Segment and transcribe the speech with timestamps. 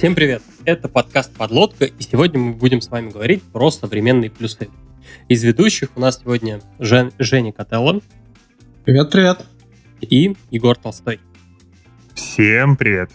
[0.00, 0.42] Всем привет!
[0.64, 4.70] Это подкаст «Подлодка», и сегодня мы будем с вами говорить про современные плюсы.
[5.28, 8.00] Из ведущих у нас сегодня Жен, Женя Котелло.
[8.86, 9.44] Привет-привет!
[10.00, 11.20] И Егор Толстой.
[12.14, 13.10] Всем привет!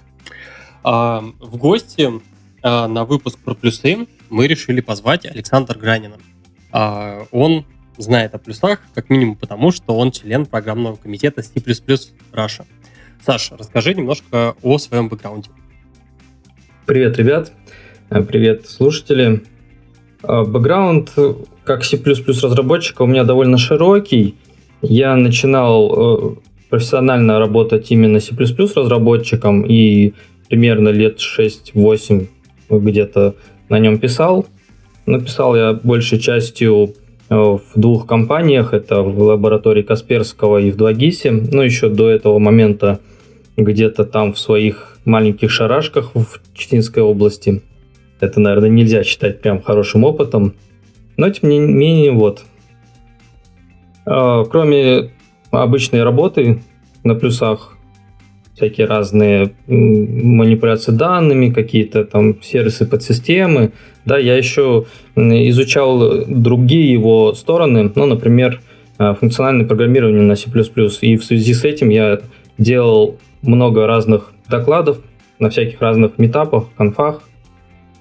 [0.84, 2.08] А, в гости
[2.62, 6.20] а, на выпуск про плюсы мы решили позвать Александра Гранина.
[6.72, 7.66] А, он
[7.98, 12.64] знает о плюсах, как минимум потому, что он член программного комитета C++ Russia.
[13.26, 15.50] Саша, расскажи немножко о своем бэкграунде.
[16.86, 17.52] Привет, ребят.
[18.12, 19.42] Э, привет, слушатели.
[20.22, 21.14] Э, бэкграунд
[21.64, 24.36] как C++ разработчика у меня довольно широкий.
[24.84, 26.36] Я начинал э,
[26.70, 30.14] профессионально работать именно C++ разработчиком и
[30.48, 32.28] примерно лет 6-8
[32.70, 33.36] где-то
[33.70, 34.46] на нем писал.
[35.08, 36.94] Написал я большей частью
[37.30, 38.76] в двух компаниях.
[38.76, 41.50] Это в лаборатории Касперского и в 2GIS.
[41.52, 43.00] Ну, еще до этого момента
[43.58, 47.62] где-то там в своих маленьких шарашках в Читинской области.
[48.20, 50.56] Это, наверное, нельзя считать прям хорошим опытом.
[51.18, 52.44] Но, тем не менее, вот.
[54.06, 55.12] А, кроме
[55.52, 56.64] обычной работы
[57.04, 57.78] на плюсах,
[58.56, 63.74] всякие разные манипуляции данными, какие-то там сервисы подсистемы,
[64.06, 68.62] да, я еще изучал другие его стороны, ну, например,
[68.98, 70.50] а, функциональное программирование на C++.
[71.02, 72.22] И в связи с этим я
[72.58, 75.00] делал много разных докладов
[75.40, 77.24] на всяких разных метапах, конфах.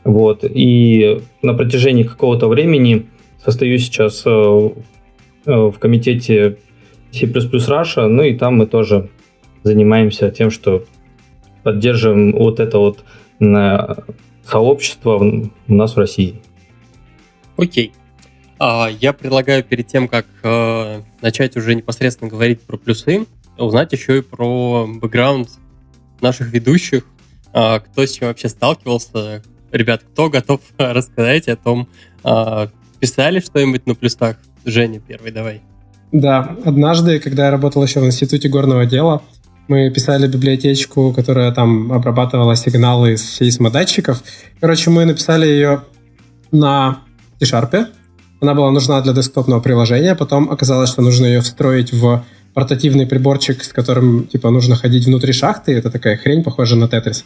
[0.05, 0.45] Вот.
[0.45, 3.07] И на протяжении какого-то времени
[3.43, 4.71] состою сейчас э,
[5.47, 6.59] э, в комитете
[7.13, 9.11] C++ Russia, ну и там мы тоже
[9.63, 10.85] занимаемся тем, что
[11.63, 13.05] поддерживаем вот это вот
[14.45, 16.41] сообщество у нас в России.
[17.57, 17.93] Окей.
[18.59, 23.27] А, я предлагаю перед тем, как э, начать уже непосредственно говорить про плюсы,
[23.59, 25.49] узнать еще и про бэкграунд
[26.21, 27.05] наших ведущих,
[27.53, 29.43] а, кто с чем вообще сталкивался.
[29.73, 31.89] Ребят, кто готов рассказать о том,
[32.23, 32.69] а,
[33.01, 34.37] писали что-нибудь на плюсах?
[34.65, 35.63] Женя, первый, давай.
[36.13, 39.23] Да, однажды, когда я работал еще в Институте горного дела,
[39.67, 44.23] мы писали библиотечку, которая там обрабатывала сигналы из сейсмодатчиков.
[44.61, 45.85] Короче, мы написали ее
[46.53, 47.01] на
[47.41, 47.87] C-Sharp.
[48.41, 50.15] Она была нужна для десктопного приложения.
[50.15, 52.25] Потом оказалось, что нужно ее встроить в
[52.55, 55.73] портативный приборчик, с которым, типа, нужно ходить внутри шахты.
[55.73, 57.25] Это такая хрень, похожая на Тетрис.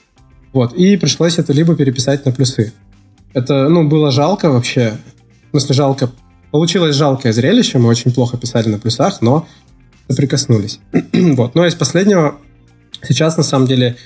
[0.53, 2.72] Вот, и пришлось это либо переписать на плюсы.
[3.34, 4.94] Это, ну, было жалко вообще.
[5.49, 6.11] В смысле, жалко.
[6.50, 9.47] Получилось жалкое зрелище, мы очень плохо писали на плюсах, но
[10.09, 10.81] прикоснулись.
[11.12, 12.39] вот, но из последнего,
[13.03, 13.97] сейчас, на самом деле,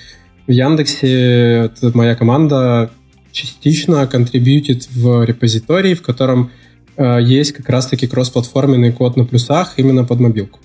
[0.45, 2.91] в Яндексе моя команда
[3.31, 6.51] частично контрибьютит в репозиторий, в котором
[6.97, 10.59] э, есть как раз-таки кроссплатформенный код на плюсах именно под мобилку.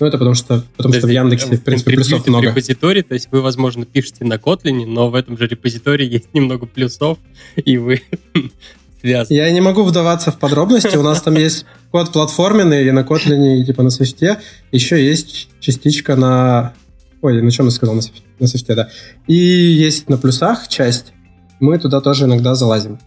[0.00, 2.48] Ну, это потому что, потому что в Яндексе, в принципе, плюсов много.
[2.48, 6.64] репозиторий, то есть вы, возможно, пишете на Kotlin, но в этом же репозитории есть немного
[6.64, 7.18] плюсов,
[7.56, 8.02] и вы
[9.00, 9.36] связаны.
[9.36, 10.96] Я не могу вдаваться в подробности.
[10.96, 14.38] У нас там есть код платформенный и на Kotlin, и типа на Swift.
[14.72, 16.72] Еще есть частичка на...
[17.20, 17.94] Ой, на чем я сказал?
[17.94, 18.00] На
[18.44, 18.88] Swift, да.
[19.26, 21.12] И есть на плюсах часть.
[21.60, 22.98] Мы туда тоже иногда залазим.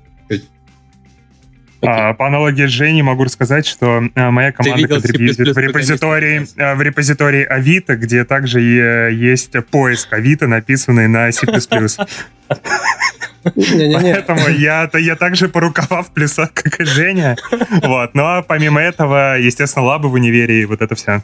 [1.86, 6.76] А, по аналогии с Женей могу рассказать, что а, моя команда контрибьютит в репозитории, а,
[6.76, 11.46] в репозитории Авито, где также есть поиск Авито, написанный на C++.
[13.44, 17.36] Поэтому я, я также по рукава в плюсах, как и Женя.
[17.84, 18.14] Вот.
[18.14, 21.22] Но помимо этого, естественно, лабы в универе и вот это все.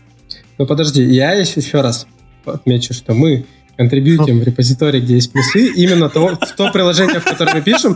[0.57, 2.07] Ну подожди, я еще, еще раз
[2.45, 3.45] отмечу, что мы
[3.77, 7.95] контрибьютим в репозитории, где есть плюсы, именно то, в то приложение, в котором мы пишем,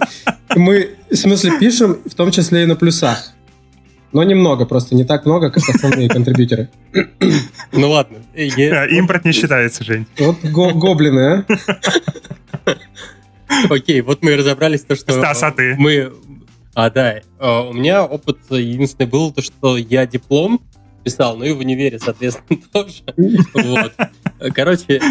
[0.55, 3.33] мы, в смысле, пишем в том числе и на плюсах.
[4.11, 6.69] Но немного, просто не так много, как основные контрибьюторы.
[7.71, 8.19] Ну ладно.
[8.35, 8.85] Я...
[8.85, 10.05] Импорт не считается, Жень.
[10.19, 12.75] Вот го гоблины, а.
[13.69, 15.13] Окей, вот мы и разобрались, то, что...
[15.13, 15.75] Стас, а ты?
[15.77, 16.13] Мы...
[16.75, 17.21] А, да.
[17.39, 20.61] А, у меня опыт единственный был то, что я диплом
[21.03, 23.03] писал, ну и в универе, соответственно, тоже.
[23.53, 23.93] Вот.
[24.53, 25.01] Короче,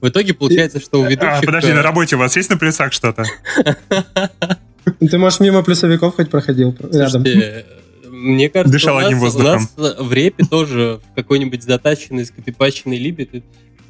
[0.00, 1.42] в итоге получается, что у ведущих...
[1.42, 3.24] А, подожди, на работе у вас есть на плюсах что-то?
[5.00, 7.24] Ты, может, мимо плюсовиков хоть проходил рядом?
[8.10, 9.68] Мне кажется, Дышал у, нас, одним воздухом.
[9.76, 13.42] у нас в репе тоже в какой-нибудь затаченной, скопипаченной либе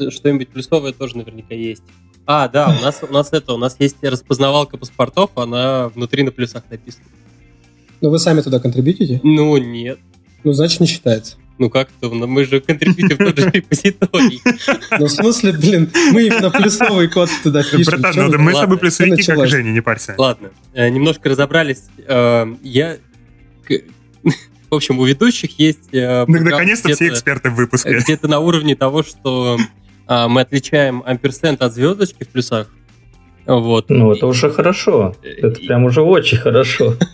[0.08, 1.82] что-нибудь плюсовое тоже наверняка есть.
[2.26, 6.32] А, да, у нас, у нас это, у нас есть распознавалка паспортов, она внутри на
[6.32, 7.04] плюсах написана.
[8.00, 9.20] Но вы сами туда контрибьютите?
[9.22, 9.98] Ну, нет.
[10.42, 11.36] Ну, значит, не считается.
[11.56, 14.42] Ну как-то, мы же контрибьютим в тот же репозиторий.
[14.98, 18.00] Ну в смысле, блин, мы именно плюсовый код туда пишем.
[18.00, 20.14] Братан, ну мы с тобой плюсовики, как Женя, не парься.
[20.18, 21.84] Ладно, э, немножко разобрались.
[22.06, 22.96] Э, я...
[24.70, 25.94] В общем, у ведущих есть...
[25.94, 27.96] Э, ну, наконец-то все эксперты в выпуске.
[27.98, 29.58] Где-то на уровне того, что
[30.08, 32.68] мы отличаем амперсент от звездочки в плюсах.
[33.46, 33.88] Вот.
[33.90, 35.14] Ну, это уже хорошо.
[35.22, 36.94] Это прям уже очень хорошо.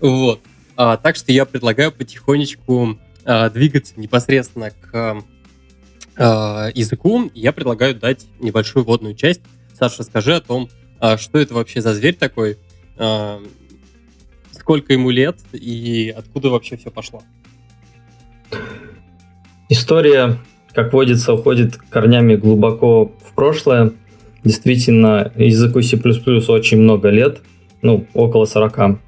[0.00, 0.40] Вот.
[0.82, 5.22] А, так что я предлагаю потихонечку а, двигаться непосредственно к
[6.16, 7.30] а, языку.
[7.34, 9.42] Я предлагаю дать небольшую вводную часть.
[9.78, 12.56] Саша, скажи о том, а, что это вообще за зверь такой,
[12.96, 13.42] а,
[14.52, 17.22] сколько ему лет и откуда вообще все пошло.
[19.68, 20.38] История,
[20.72, 23.92] как водится, уходит корнями глубоко в прошлое.
[24.44, 27.42] Действительно, языку C++ очень много лет,
[27.82, 28.98] ну, около 40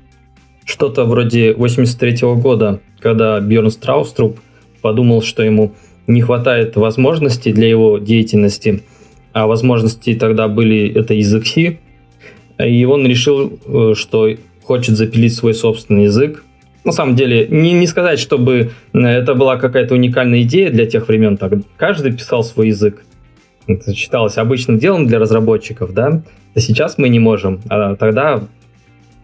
[0.64, 4.38] что-то вроде 83 -го года, когда Бьерн Страуструп
[4.80, 5.72] подумал, что ему
[6.06, 8.82] не хватает возможностей для его деятельности,
[9.32, 11.78] а возможности тогда были это язык C,
[12.58, 14.28] и он решил, э, что
[14.62, 16.44] хочет запилить свой собственный язык.
[16.84, 21.08] На самом деле, не, не сказать, чтобы э, это была какая-то уникальная идея для тех
[21.08, 23.04] времен, так каждый писал свой язык.
[23.66, 26.22] Это считалось обычным делом для разработчиков, да?
[26.54, 28.42] А сейчас мы не можем, а тогда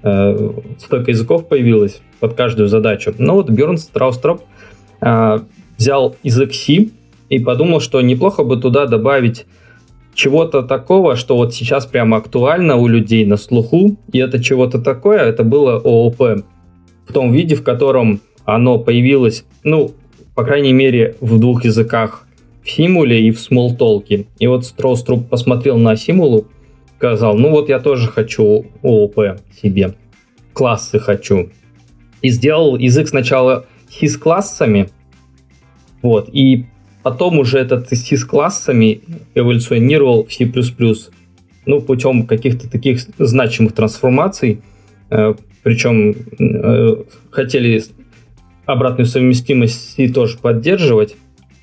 [0.02, 3.14] э, столько языков появилось под каждую задачу.
[3.18, 4.42] Но вот Бjörn Страустроп
[5.00, 5.38] э,
[5.76, 6.88] взял язык C
[7.28, 9.46] и подумал, что неплохо бы туда добавить
[10.14, 15.20] чего-то такого, что вот сейчас прямо актуально у людей на слуху, и это чего-то такое,
[15.20, 16.42] это было ООП.
[17.06, 19.92] В том виде, в котором оно появилось, ну,
[20.34, 22.26] по крайней мере, в двух языках,
[22.64, 24.26] в Симуле и в Смолтолке.
[24.38, 26.46] И вот Строуструп посмотрел на Симулу,
[26.98, 29.94] сказал, ну вот я тоже хочу ООП себе,
[30.52, 31.50] классы хочу.
[32.22, 34.90] И сделал язык сначала с классами,
[36.02, 36.66] вот, и
[37.04, 39.00] потом уже этот с классами
[39.36, 40.50] эволюционировал в C++,
[41.66, 44.62] ну, путем каких-то таких значимых трансформаций,
[45.10, 47.84] э, причем э, хотели
[48.66, 51.14] обратную совместимость C тоже поддерживать,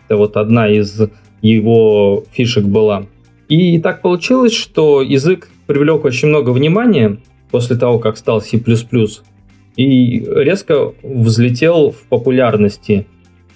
[0.05, 1.01] это вот одна из
[1.41, 3.05] его фишек была.
[3.47, 7.17] И так получилось, что язык привлек очень много внимания
[7.51, 8.61] после того, как стал C++,
[9.77, 13.07] и резко взлетел в популярности.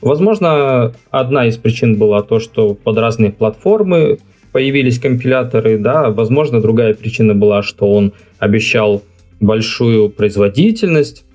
[0.02, 4.20] Возможно, одна из причин была то, что под разные платформы
[4.52, 9.04] появились компиляторы, да, возможно, другая причина была, что он обещал
[9.40, 11.26] большую производительность,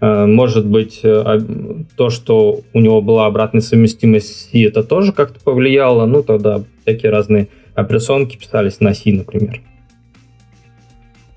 [0.00, 1.40] э, может быть, э,
[1.96, 7.10] то, что у него была обратная совместимость C, это тоже как-то повлияло, ну, тогда всякие
[7.10, 9.60] разные операционки писались на C, например.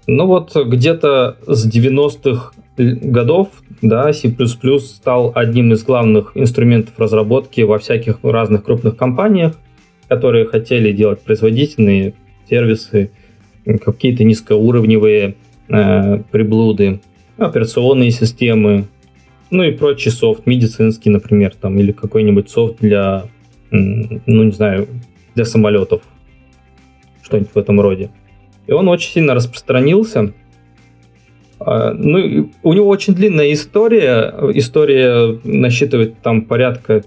[0.07, 3.49] Ну вот где-то с 90-х годов
[3.81, 4.33] да, C++
[4.79, 9.53] стал одним из главных инструментов разработки во всяких разных крупных компаниях,
[10.07, 12.13] которые хотели делать производительные
[12.49, 13.11] сервисы,
[13.65, 15.35] какие-то низкоуровневые
[15.69, 16.99] э, приблуды,
[17.37, 18.85] операционные системы,
[19.49, 23.25] ну и прочий софт, медицинский, например, там, или какой-нибудь софт для,
[23.71, 24.87] ну не знаю,
[25.35, 26.01] для самолетов,
[27.33, 28.11] что-нибудь в этом роде.
[28.67, 30.33] И он очень сильно распространился.
[31.59, 34.33] А, ну, у него очень длинная история.
[34.53, 37.03] История насчитывает там порядка,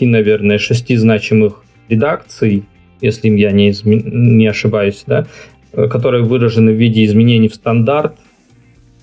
[0.00, 2.64] наверное, шести значимых редакций,
[3.00, 4.00] если я не, изме...
[4.02, 5.26] не ошибаюсь, да,
[5.72, 8.14] которые выражены в виде изменений в стандарт.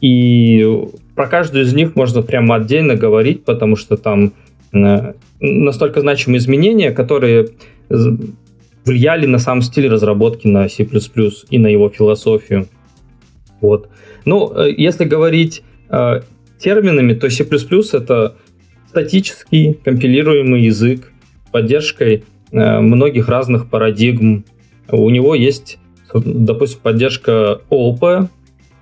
[0.01, 0.65] И
[1.15, 4.33] про каждую из них можно прямо отдельно говорить, потому что там
[4.73, 7.49] э, настолько значимые изменения, которые
[8.87, 10.87] влияли на сам стиль разработки на C++
[11.49, 12.67] и на его философию.
[13.61, 13.89] Вот.
[14.25, 16.21] Ну, э, если говорить э,
[16.59, 18.35] терминами, то C++ это
[18.89, 21.11] статический компилируемый язык
[21.47, 24.45] с поддержкой э, многих разных парадигм.
[24.89, 25.77] У него есть,
[26.13, 28.29] допустим, поддержка ООП,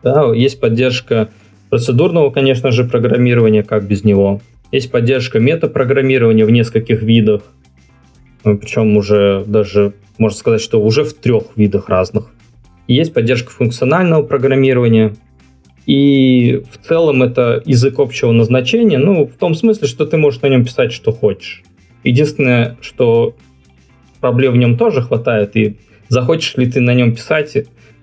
[0.03, 1.29] да, есть поддержка
[1.69, 4.41] процедурного, конечно же, программирования, как без него.
[4.71, 7.41] Есть поддержка метапрограммирования в нескольких видах.
[8.45, 12.31] Ну, причем уже даже, можно сказать, что уже в трех видах разных.
[12.87, 15.15] Есть поддержка функционального программирования,
[15.87, 20.47] и в целом это язык общего назначения, ну, в том смысле, что ты можешь на
[20.47, 21.63] нем писать, что хочешь.
[22.03, 23.35] Единственное, что
[24.19, 27.57] проблем в нем тоже хватает, и захочешь ли ты на нем писать,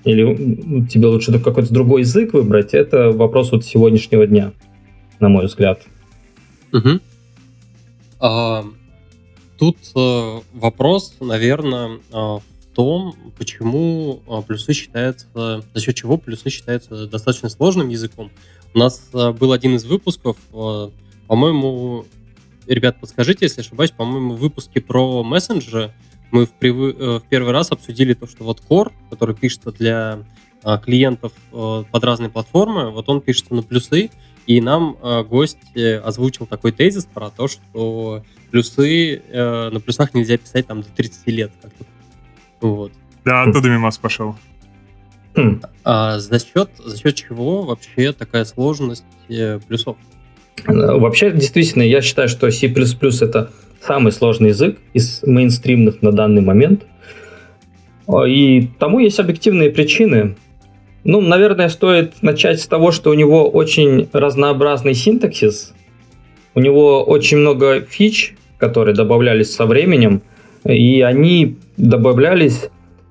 [0.05, 4.53] или тебе лучше какой-то другой язык выбрать, это вопрос вот сегодняшнего дня,
[5.21, 5.83] на мой взгляд.
[6.73, 7.01] Угу.
[8.19, 8.65] А,
[9.63, 12.43] Тут э, вопрос, наверное, э, в
[12.75, 18.33] том, почему э, плюсы считаются, за счет чего плюсы считаются достаточно сложным языком.
[18.75, 20.37] У нас э, был один из выпусков,
[21.29, 22.07] по-моему,
[22.67, 25.95] ребят, подскажите, если ошибаюсь, по-моему, в выпуске про мессенджеры
[26.33, 26.75] мы в, прив...
[26.99, 30.25] Э, в первый раз обсудили то, что вот Core, который пишется для
[30.85, 34.11] клиентов под разные платформы, вот он пишется на плюсы,
[34.47, 40.15] и нам э, гость э, озвучил такой тезис про то, что плюсы э, на плюсах
[40.15, 41.53] нельзя писать там до 30 лет.
[41.63, 41.85] Как-то.
[42.61, 42.93] Вот.
[43.25, 44.37] Да, оттуда мимас пошел.
[45.35, 45.63] Хм.
[45.85, 49.97] А за счет, за счет чего вообще такая сложность э, плюсов?
[50.67, 56.85] Вообще, действительно, я считаю, что C++ это самый сложный язык из мейнстримных на данный момент.
[58.27, 60.37] И тому есть объективные причины.
[61.05, 65.75] Ну, наверное, стоит начать с того, что у него очень разнообразный синтаксис,
[66.55, 70.23] у него очень много фич, которые добавлялись со временем,
[70.65, 72.69] и они добавлялись,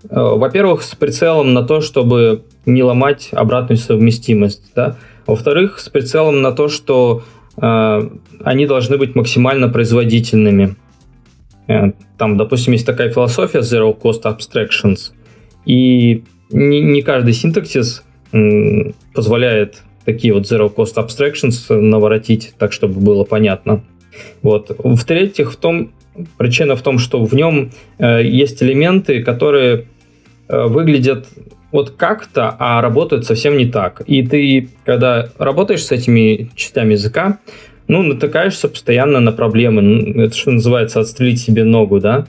[0.10, 4.96] э, во-первых, с прицелом на то, чтобы не ломать обратную совместимость, да?
[5.26, 7.24] во-вторых, с прицелом на то, что
[7.58, 8.10] э,
[8.44, 10.76] они должны быть максимально производительными.
[11.68, 15.12] Э, там, допустим, есть такая философия Zero Cost Abstractions,
[15.66, 18.04] и не, не каждый синтаксис
[19.14, 23.84] позволяет такие вот Zero Cost Abstractions наворотить так, чтобы было понятно.
[24.42, 24.76] Вот.
[24.78, 25.92] В-третьих, в том,
[26.38, 29.88] причина в том, что в нем э, есть элементы, которые
[30.48, 31.28] э, выглядят
[31.72, 34.02] вот как-то, а работают совсем не так.
[34.06, 37.40] И ты, когда работаешь с этими частями языка,
[37.88, 40.24] ну, натыкаешься постоянно на проблемы.
[40.24, 42.28] Это что называется отстрелить себе ногу, да?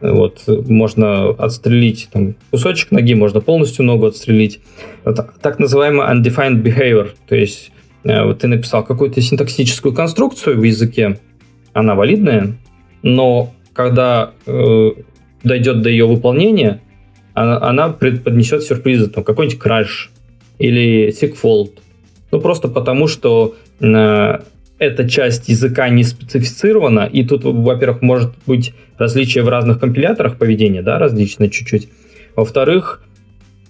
[0.00, 4.60] Вот, можно отстрелить там, кусочек ноги, можно полностью ногу отстрелить.
[5.04, 7.70] Это так называемый undefined behavior, то есть
[8.04, 11.18] э, вот ты написал какую-то синтаксическую конструкцию в языке,
[11.72, 12.58] она валидная,
[13.02, 14.90] но когда э,
[15.42, 16.82] дойдет до ее выполнения,
[17.34, 20.10] она, она поднесет сюрпризы, там какой-нибудь краш
[20.58, 21.78] или segfault.
[22.30, 24.38] Ну, просто потому, что э,
[24.78, 30.82] эта часть языка не специфицирована, и тут, во-первых, может быть различие в разных компиляторах поведения,
[30.82, 31.88] да, различные чуть-чуть.
[32.34, 33.02] Во-вторых,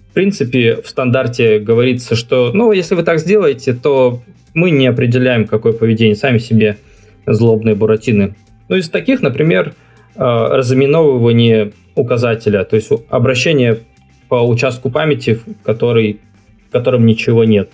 [0.09, 4.21] в принципе, в стандарте говорится, что, ну, если вы так сделаете, то
[4.53, 6.77] мы не определяем, какое поведение, сами себе
[7.25, 8.35] злобные буратины.
[8.67, 9.73] Ну, из таких, например,
[10.15, 13.79] э, разыменовывание указателя, то есть обращение
[14.27, 16.19] по участку памяти, в, который,
[16.67, 17.69] в котором ничего нет.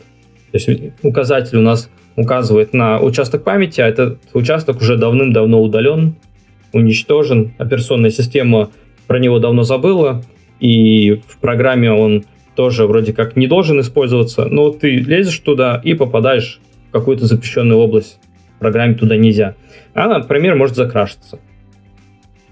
[0.52, 6.16] То есть указатель у нас указывает на участок памяти, а этот участок уже давным-давно удален,
[6.72, 8.70] уничтожен, операционная система
[9.08, 10.24] про него давно забыла,
[10.60, 12.24] и в программе он
[12.56, 17.80] тоже вроде как не должен использоваться, но ты лезешь туда и попадаешь в какую-то запрещенную
[17.80, 18.20] область.
[18.56, 19.56] В программе туда нельзя.
[19.94, 21.40] Она, например, может закрашиться.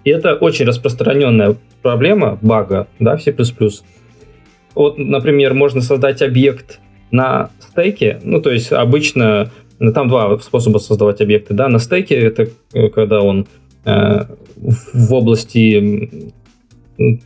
[0.04, 3.34] И это очень распространенная проблема, бага, да, в C++.
[4.74, 6.81] Вот, например, можно создать объект
[7.12, 12.16] на стейке, ну, то есть обычно ну, там два способа создавать объекты, да, на стейке
[12.16, 13.48] это э, когда он
[13.86, 14.26] э,
[14.58, 16.32] в области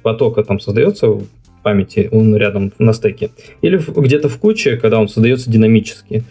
[0.03, 1.25] потока там создается в
[1.63, 6.23] памяти, он рядом на стеке, или где-то в куче, когда он создается динамически.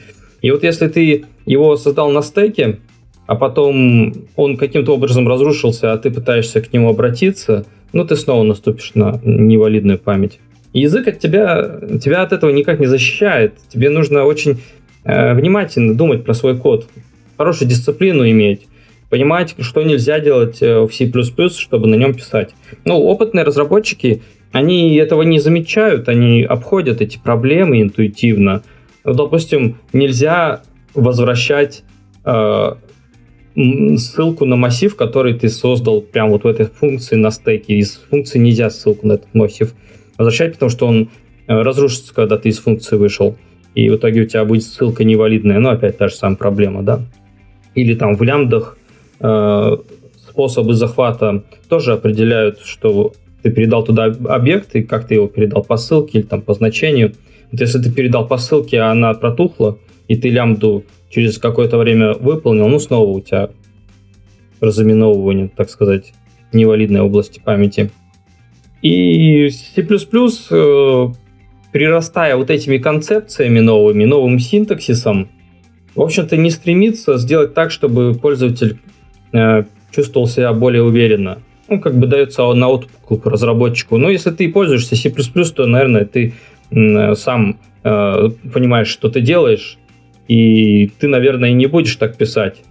[0.43, 2.79] И вот если ты его создал на стеке,
[3.27, 8.43] а потом он каким-то образом разрушился, а ты пытаешься к нему обратиться, ну, ты снова
[8.43, 10.41] наступишь на невалидную память.
[10.81, 13.55] Язык от тебя, тебя от этого никак не защищает.
[13.69, 14.61] Тебе нужно очень
[15.05, 16.87] э, внимательно думать про свой код,
[17.39, 18.63] хорошую дисциплину иметь,
[19.09, 21.11] понимать, что нельзя делать э, в C++,
[21.59, 22.51] чтобы на нем писать.
[22.85, 28.63] Ну, опытные разработчики, они этого не замечают, они обходят эти проблемы интуитивно.
[29.05, 30.63] Ну, допустим, нельзя
[30.95, 31.85] возвращать
[32.25, 32.75] э,
[33.97, 37.75] ссылку на массив, который ты создал прямо вот в этой функции на стеке.
[37.75, 39.73] Из функции нельзя ссылку на этот массив
[40.19, 41.11] возвращать, потому что он
[41.47, 43.37] э, разрушится, когда ты из функции вышел.
[43.75, 45.59] И в итоге у тебя будет ссылка невалидная.
[45.59, 47.01] Но опять та же самая проблема, да?
[47.75, 48.79] Или там в лямбдах
[49.21, 49.77] э,
[50.29, 55.77] способы захвата тоже определяют, что ты передал туда объект, и как ты его передал по
[55.77, 57.13] ссылке или там по значению.
[57.53, 59.79] Вот если ты передал по ссылке, а она протухла,
[60.09, 63.51] и ты лямбду через какое-то время выполнил, ну, снова у тебя
[64.61, 66.13] разыменовывание, так сказать,
[66.53, 67.91] невалидной области памяти.
[68.85, 71.09] И C++, э,
[71.73, 75.31] прирастая вот этими концепциями новыми, новым синтаксисом,
[75.95, 78.77] в общем-то, не стремится сделать так, чтобы пользователь
[79.33, 81.39] э, чувствовал себя более уверенно.
[81.67, 83.97] Ну, как бы дается на откуп разработчику.
[83.97, 86.35] Но если ты пользуешься C++, то, наверное, ты
[86.71, 89.77] э, сам понимаешь, что ты делаешь,
[90.27, 92.63] и ты, наверное, не будешь так писать.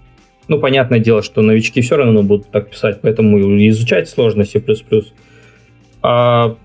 [0.48, 4.60] Ну, понятное дело, что новички все равно будут так писать, поэтому изучать сложно C++.
[6.04, 6.58] А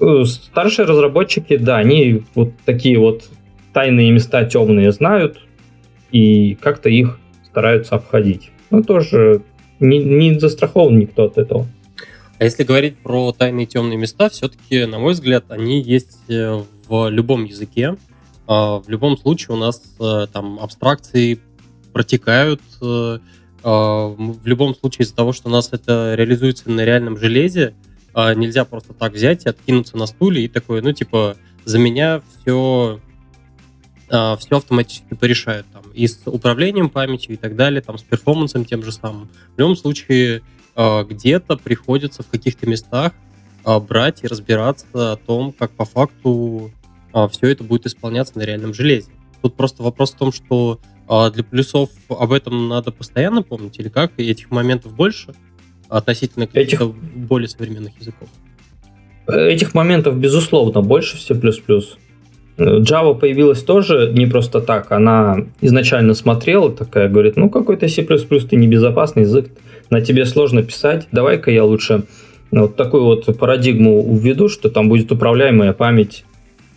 [0.00, 3.24] э, старшие разработчики, да, они вот такие вот
[3.72, 5.40] тайные места темные знают,
[6.12, 8.50] и как-то их стараются обходить.
[8.70, 9.42] Ну, тоже
[9.80, 11.66] не, не застрахован никто от этого.
[12.38, 17.08] А если говорить про тайные темные места, все-таки, на мой взгляд, они есть э, в
[17.08, 17.96] любом языке.
[18.46, 21.40] А, в любом случае у нас э, там абстракции
[21.92, 22.60] протекают.
[22.82, 23.20] А,
[23.62, 27.72] в любом случае из-за того, что у нас это реализуется на реальном железе,
[28.14, 32.22] а, нельзя просто так взять и откинуться на стуле и такое, ну, типа, за меня
[32.40, 33.00] все,
[34.08, 38.64] а, все автоматически порешают, там, и с управлением памятью и так далее, там, с перформансом
[38.64, 39.28] тем же самым.
[39.56, 40.42] В любом случае,
[40.76, 43.12] а, где-то приходится в каких-то местах
[43.64, 46.70] а, брать и разбираться о том, как по факту
[47.12, 49.10] а, все это будет исполняться на реальном железе.
[49.42, 53.88] Тут просто вопрос в том, что а, для плюсов об этом надо постоянно помнить, или
[53.88, 54.12] как?
[54.18, 55.34] И этих моментов больше
[55.88, 56.82] относительно этих...
[56.86, 58.28] более современных языков?
[59.26, 61.34] Этих моментов, безусловно, больше в C++.
[62.56, 64.92] Java появилась тоже не просто так.
[64.92, 69.50] Она изначально смотрела такая, говорит, ну какой-то C++ ты небезопасный язык,
[69.90, 72.04] на тебе сложно писать, давай-ка я лучше
[72.50, 76.24] вот такую вот парадигму введу, что там будет управляемая память.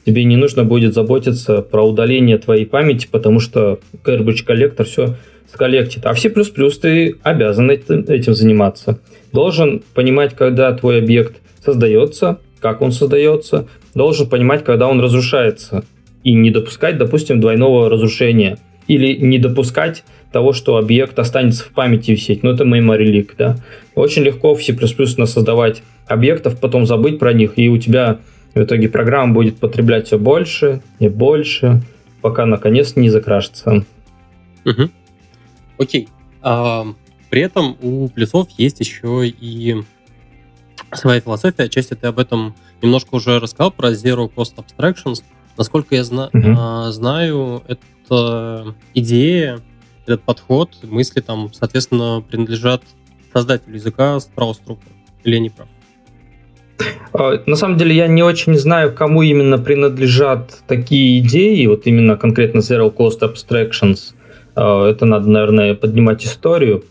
[0.06, 5.16] Тебе не нужно будет заботиться про удаление твоей памяти, потому что garbage коллектор все
[5.52, 6.06] сколлектит.
[6.06, 9.00] А в C++ ты обязан этим заниматься.
[9.32, 15.84] Должен понимать, когда твой объект создается, как он создается, должен понимать, когда он разрушается,
[16.24, 18.58] и не допускать, допустим, двойного разрушения.
[18.88, 22.44] Или не допускать того, что объект останется в памяти висеть.
[22.44, 23.58] Ну, это memory leak, да.
[23.96, 24.74] Очень легко в C++
[25.26, 28.20] создавать объектов, потом забыть про них, и у тебя
[28.54, 31.82] в итоге программа будет потреблять все больше и больше,
[32.22, 33.86] пока наконец не закрашится.
[34.66, 34.90] Угу.
[35.78, 36.10] Окей.
[36.42, 36.86] А,
[37.30, 39.84] при этом у плюсов есть еще и
[40.94, 41.64] своя философия.
[41.64, 45.24] Отчасти ты об этом немножко уже рассказал, про Zero Cost Abstractions.
[45.58, 49.60] Насколько я зна- а, знаю, это идея
[50.06, 52.84] этот подход, мысли там, соответственно, принадлежат
[53.34, 54.84] создателю языка Страуструпу.
[55.24, 55.68] Или я не прав?
[57.12, 62.16] А, на самом деле я не очень знаю, кому именно принадлежат такие идеи, вот именно
[62.16, 64.14] конкретно Zero Cost Abstractions.
[64.58, 66.84] А, это надо, наверное, поднимать историю.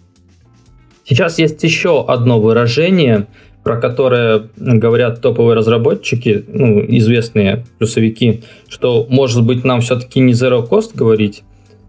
[1.04, 3.26] Сейчас есть еще одно выражение,
[3.64, 10.68] про которое говорят топовые разработчики, ну, известные плюсовики, что, может быть, нам все-таки не Zero
[10.68, 11.42] Cost говорить,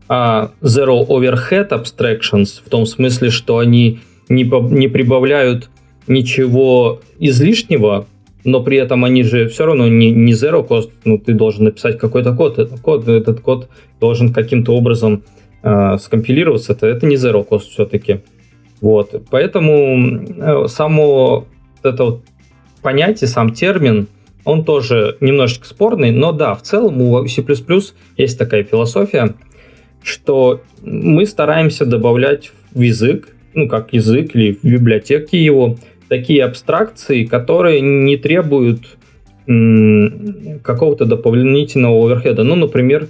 [0.10, 5.70] а Zero Overhead Abstractions, в том смысле, что они не, не прибавляют
[6.08, 8.08] ничего излишнего,
[8.44, 12.00] но при этом они же все равно не, не Zero Cost, ну, ты должен написать
[12.00, 15.24] какой-то код, этот код, этот код должен каким-то образом
[15.64, 18.22] э, скомпилироваться, это, не Zero Cost все-таки.
[18.82, 21.46] Вот, поэтому э, само
[21.84, 22.22] это вот
[22.82, 24.08] понятие, сам термин,
[24.46, 27.44] он тоже немножечко спорный, но да, в целом у C++
[28.18, 29.36] есть такая философия,
[30.04, 37.26] что мы стараемся добавлять в язык, ну, как язык или в библиотеке его, такие абстракции,
[37.26, 38.82] которые не требуют
[39.48, 42.44] какого-то дополнительного оверхеда.
[42.44, 43.08] Ну, например,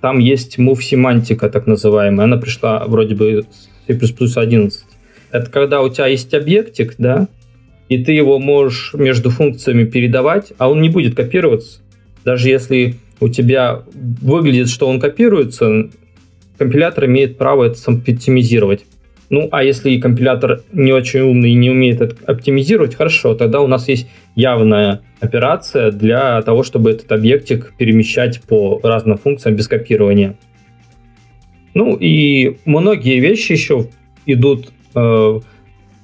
[0.00, 2.24] там есть move семантика, так называемая.
[2.24, 4.84] Она пришла вроде бы с C++ 11.
[5.30, 7.28] Это когда у тебя есть объектик, да,
[7.88, 11.80] и ты его можешь между функциями передавать, а он не будет копироваться.
[12.24, 13.82] Даже если у тебя
[14.20, 15.90] выглядит, что он копируется,
[16.58, 18.84] компилятор имеет право это оптимизировать.
[19.32, 23.88] Ну, а если компилятор не очень умный и не умеет оптимизировать, хорошо, тогда у нас
[23.88, 30.36] есть явная операция для того, чтобы этот объектик перемещать по разным функциям без копирования.
[31.72, 33.88] Ну и многие вещи еще
[34.26, 35.40] идут э,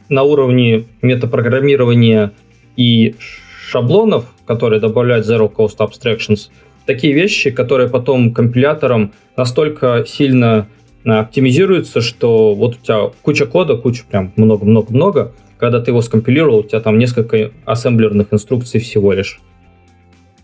[0.08, 2.32] на уровне метапрограммирования
[2.78, 3.14] и
[3.60, 6.48] шаблонов, которые добавляют Zero Cost Abstractions–
[6.88, 10.68] такие вещи, которые потом компилятором настолько сильно
[11.04, 16.58] а, оптимизируются, что вот у тебя куча кода, куча прям много-много-много, когда ты его скомпилировал,
[16.58, 19.40] у тебя там несколько ассемблерных инструкций всего лишь.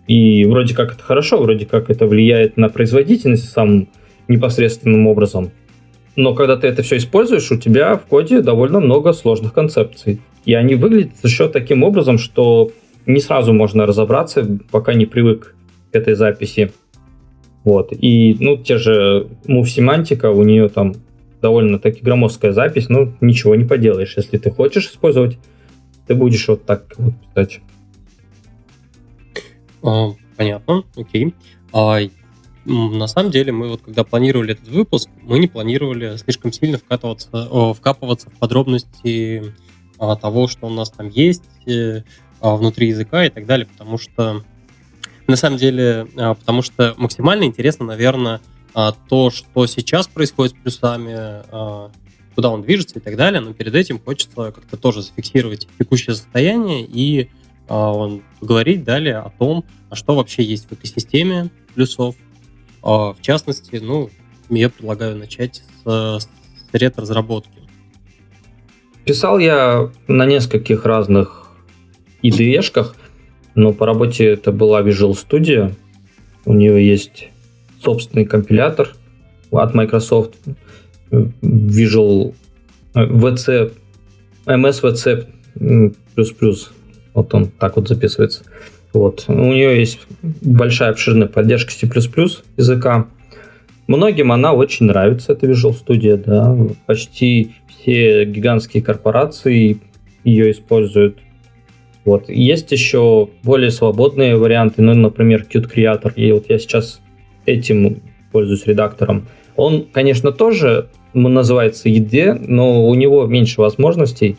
[0.07, 3.89] И вроде как это хорошо, вроде как это влияет на производительность самым
[4.29, 5.51] непосредственным образом.
[6.17, 10.21] Но когда ты это все используешь, у тебя в коде довольно много сложных концепций.
[10.45, 12.71] И они выглядят еще таким образом, что
[13.07, 15.55] не сразу можно разобраться, пока не привык
[15.93, 16.73] этой записи.
[17.65, 17.93] Вот.
[17.93, 20.95] И, ну, те же Move семантика, у нее там
[21.41, 24.15] довольно-таки громоздкая запись, но ничего не поделаешь.
[24.17, 25.39] Если ты хочешь использовать,
[26.07, 27.61] ты будешь вот так вот писать.
[29.83, 31.35] А, понятно, окей.
[31.73, 31.99] А,
[32.65, 37.75] на самом деле, мы вот когда планировали этот выпуск, мы не планировали слишком сильно вкатываться,
[37.75, 39.53] вкапываться в подробности
[39.99, 42.03] а, того, что у нас там есть э,
[42.41, 44.43] а, внутри языка и так далее, потому что
[45.27, 48.41] на самом деле, а, потому что максимально интересно, наверное,
[48.75, 51.91] а, то, что сейчас происходит с плюсами, а,
[52.35, 56.85] куда он движется и так далее, но перед этим хочется как-то тоже зафиксировать текущее состояние
[56.85, 57.31] и
[57.67, 62.15] поговорить далее о том, а что вообще есть в экосистеме плюсов.
[62.83, 64.11] В частности, ну,
[64.51, 66.29] я предлагаю начать с, с
[66.75, 67.61] ретро-разработки.
[69.07, 71.49] Писал я на нескольких разных
[72.23, 72.97] IDE-шках,
[73.55, 75.73] но по работе это была Visual Studio.
[76.45, 77.31] У нее есть
[77.83, 78.91] собственный компилятор
[79.51, 80.35] от Microsoft
[81.11, 82.35] Visual
[82.95, 83.73] VC,
[84.47, 85.27] MSVC++.
[87.15, 88.45] Вот он так вот записывается.
[88.93, 89.25] Вот.
[89.29, 91.89] У нее есть большая обширная поддержка C++
[92.57, 93.09] языка.
[93.87, 96.57] Многим она очень нравится, эта Visual Studio, да.
[96.87, 99.81] Почти все гигантские корпорации
[100.25, 101.19] ее используют.
[102.05, 102.29] Вот.
[102.29, 106.13] Есть еще более свободные варианты, ну, например, Qt Creator.
[106.15, 107.01] И вот я сейчас
[107.47, 109.27] этим пользуюсь редактором.
[109.57, 114.37] Он, конечно, тоже называется ED, но у него меньше возможностей.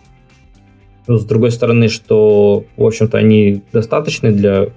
[1.07, 4.69] С другой стороны, что, в общем-то, они достаточны для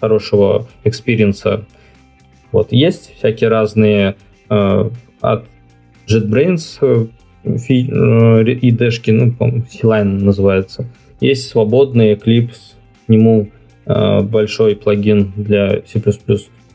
[0.00, 1.66] хорошего экспириенса.
[2.52, 2.72] Вот.
[2.72, 4.16] Есть всякие разные
[4.48, 4.90] э,
[5.20, 5.44] от
[6.08, 7.06] JetBrains э,
[7.44, 10.86] э, IDE, ну, по-моему, CLion называется.
[11.20, 12.74] Есть свободный Eclipse,
[13.06, 13.50] к нему
[13.86, 16.02] э, большой плагин для C++.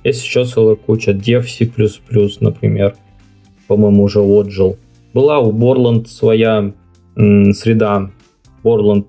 [0.03, 1.69] Есть еще целая куча Dev C++,
[2.39, 2.95] например.
[3.67, 4.77] По-моему, уже отжил.
[5.13, 6.73] Была у Borland своя
[7.15, 8.11] м, среда.
[8.63, 9.07] Borland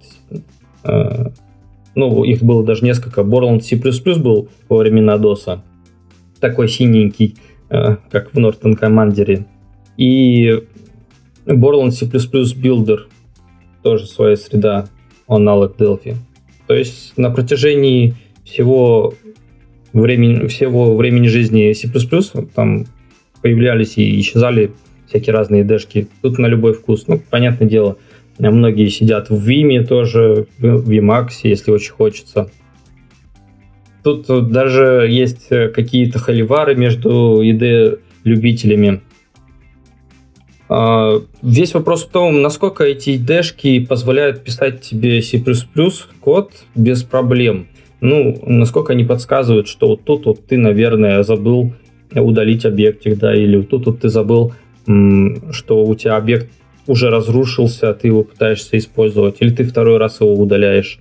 [0.84, 1.26] э,
[1.96, 3.22] ну, их было даже несколько.
[3.22, 5.60] Borland C++ был во времена DOS.
[6.40, 7.36] Такой синенький,
[7.70, 9.44] э, как в Norton Commander.
[9.96, 10.62] И
[11.46, 13.00] Borland C++ Builder,
[13.82, 14.88] тоже своя среда,
[15.28, 16.14] аналог Delphi.
[16.66, 19.14] То есть на протяжении всего
[19.92, 21.88] времени, всего времени жизни C++
[22.54, 22.86] там
[23.42, 24.72] появлялись и исчезали
[25.08, 26.08] всякие разные дэшки.
[26.22, 27.06] Тут на любой вкус.
[27.06, 27.96] Ну, понятное дело,
[28.38, 32.50] многие сидят в Vim тоже, в Emacs, если очень хочется.
[34.02, 39.00] Тут даже есть какие-то холивары между ID-любителями.
[40.68, 45.42] А, весь вопрос в том, насколько эти дэшки позволяют писать тебе C++
[46.20, 47.68] код без проблем.
[48.00, 51.72] Ну, насколько они подсказывают, что вот тут вот ты, наверное, забыл
[52.14, 54.52] удалить объектик, да, или вот тут вот ты забыл,
[54.84, 56.50] что у тебя объект
[56.86, 61.00] уже разрушился, а ты его пытаешься использовать, или ты второй раз его удаляешь.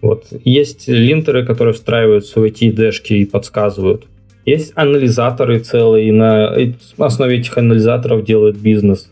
[0.00, 0.26] Вот.
[0.44, 4.06] Есть линтеры, которые встраиваются в эти дэшки и подсказывают.
[4.46, 6.54] Есть анализаторы целые, на
[6.98, 9.10] основе этих анализаторов делают бизнес.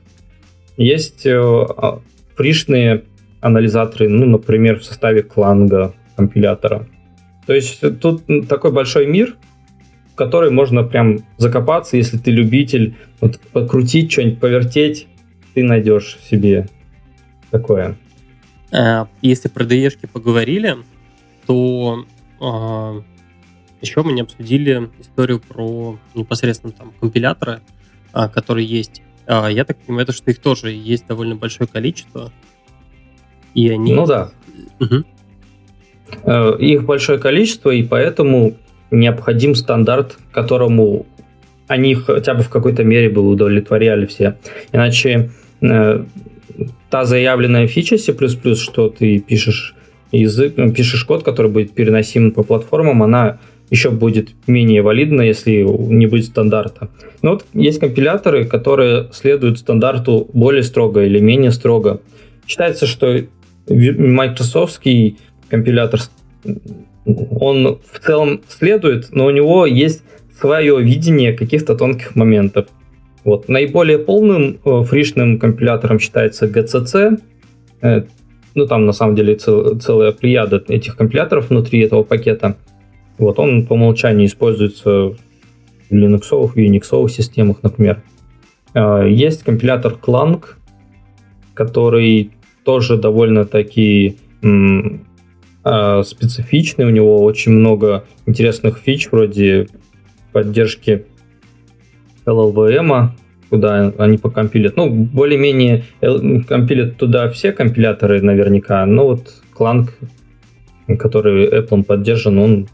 [0.76, 2.00] Есть э, а,
[2.36, 3.04] фришные
[3.40, 6.88] анализаторы, ну, например, в составе кланга компилятора.
[7.46, 9.36] То есть тут такой большой мир,
[10.12, 15.08] в который можно прям закопаться, если ты любитель вот, покрутить что-нибудь, повертеть,
[15.54, 16.68] ты найдешь себе
[17.50, 17.96] такое.
[18.70, 20.76] Э, если про de поговорили,
[21.46, 22.04] то
[22.40, 23.02] а,
[23.80, 27.60] еще мы не обсудили историю про непосредственно там компиляторы,
[28.12, 29.02] а, которые есть.
[29.26, 32.32] А, я так понимаю, это, что их тоже есть довольно большое количество.
[33.54, 33.94] И они...
[33.94, 34.30] Ну да.
[34.80, 35.04] Угу.
[36.58, 38.56] Их большое количество, и поэтому
[38.90, 41.06] необходим стандарт, которому
[41.66, 44.38] они хотя бы в какой-то мере бы удовлетворяли все.
[44.72, 46.04] Иначе э,
[46.90, 48.14] та заявленная фича C++,
[48.54, 49.74] что ты пишешь
[50.10, 53.38] язык, пишешь код, который будет переносим по платформам, она
[53.70, 56.88] еще будет менее валидно, если не будет стандарта.
[57.22, 62.00] Но вот есть компиляторы, которые следуют стандарту более строго или менее строго.
[62.46, 63.24] Считается, что
[63.68, 66.00] майкрософтский компилятор,
[67.04, 70.02] он в целом следует, но у него есть
[70.38, 72.68] свое видение каких-то тонких моментов.
[73.24, 73.48] Вот.
[73.48, 77.20] Наиболее полным э, фришным компилятором считается GCC.
[77.82, 78.02] Э,
[78.54, 82.56] ну, там на самом деле цел, целая плеяда этих компиляторов внутри этого пакета–
[83.18, 85.16] вот он по умолчанию используется в
[85.90, 88.02] Linux Unix системах, например.
[88.74, 90.44] А, есть компилятор Clang,
[91.54, 92.32] который
[92.64, 94.18] тоже довольно-таки
[95.64, 99.68] а, специфичный, у него очень много интересных фич, вроде
[100.32, 101.06] поддержки
[102.26, 103.10] LLVM,
[103.50, 104.76] куда они покомпилят.
[104.76, 105.84] Ну, более-менее
[106.46, 109.88] компилят туда все компиляторы наверняка, но вот Clang,
[110.98, 112.68] который Apple поддержан, он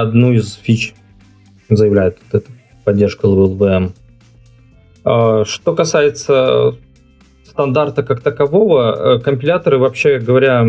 [0.00, 0.94] одну из фич
[1.68, 2.52] заявляет вот эта
[2.84, 3.92] поддержка LLVM.
[5.04, 6.76] А, что касается
[7.56, 10.62] стандарта как такового, э, компиляторы, вообще говоря,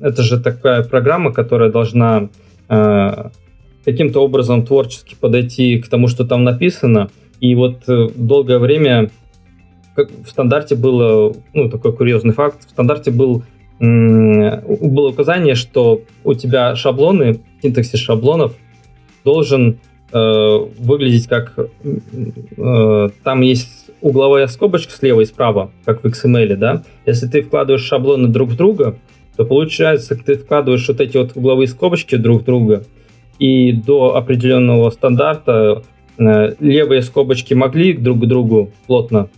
[0.00, 2.28] это же такая программа, которая должна
[2.68, 3.30] э,
[3.84, 7.08] каким-то образом творчески подойти к тому, что там написано.
[7.40, 9.10] И вот э, долгое время
[9.96, 13.44] в стандарте было, ну, такой курьезный факт, в стандарте был,
[13.80, 18.54] было указание, что у тебя шаблоны, синтаксис шаблонов
[19.24, 19.78] должен
[20.12, 21.54] э, выглядеть как...
[22.56, 26.82] Э, там есть угловая скобочка слева и справа, как в XML, да?
[27.06, 28.98] Если ты вкладываешь шаблоны друг в друга,
[29.36, 32.84] то получается, ты вкладываешь вот эти вот угловые скобочки друг в друга,
[33.38, 35.82] и до определенного стандарта
[36.18, 39.28] э, левые скобочки могли друг к другу плотно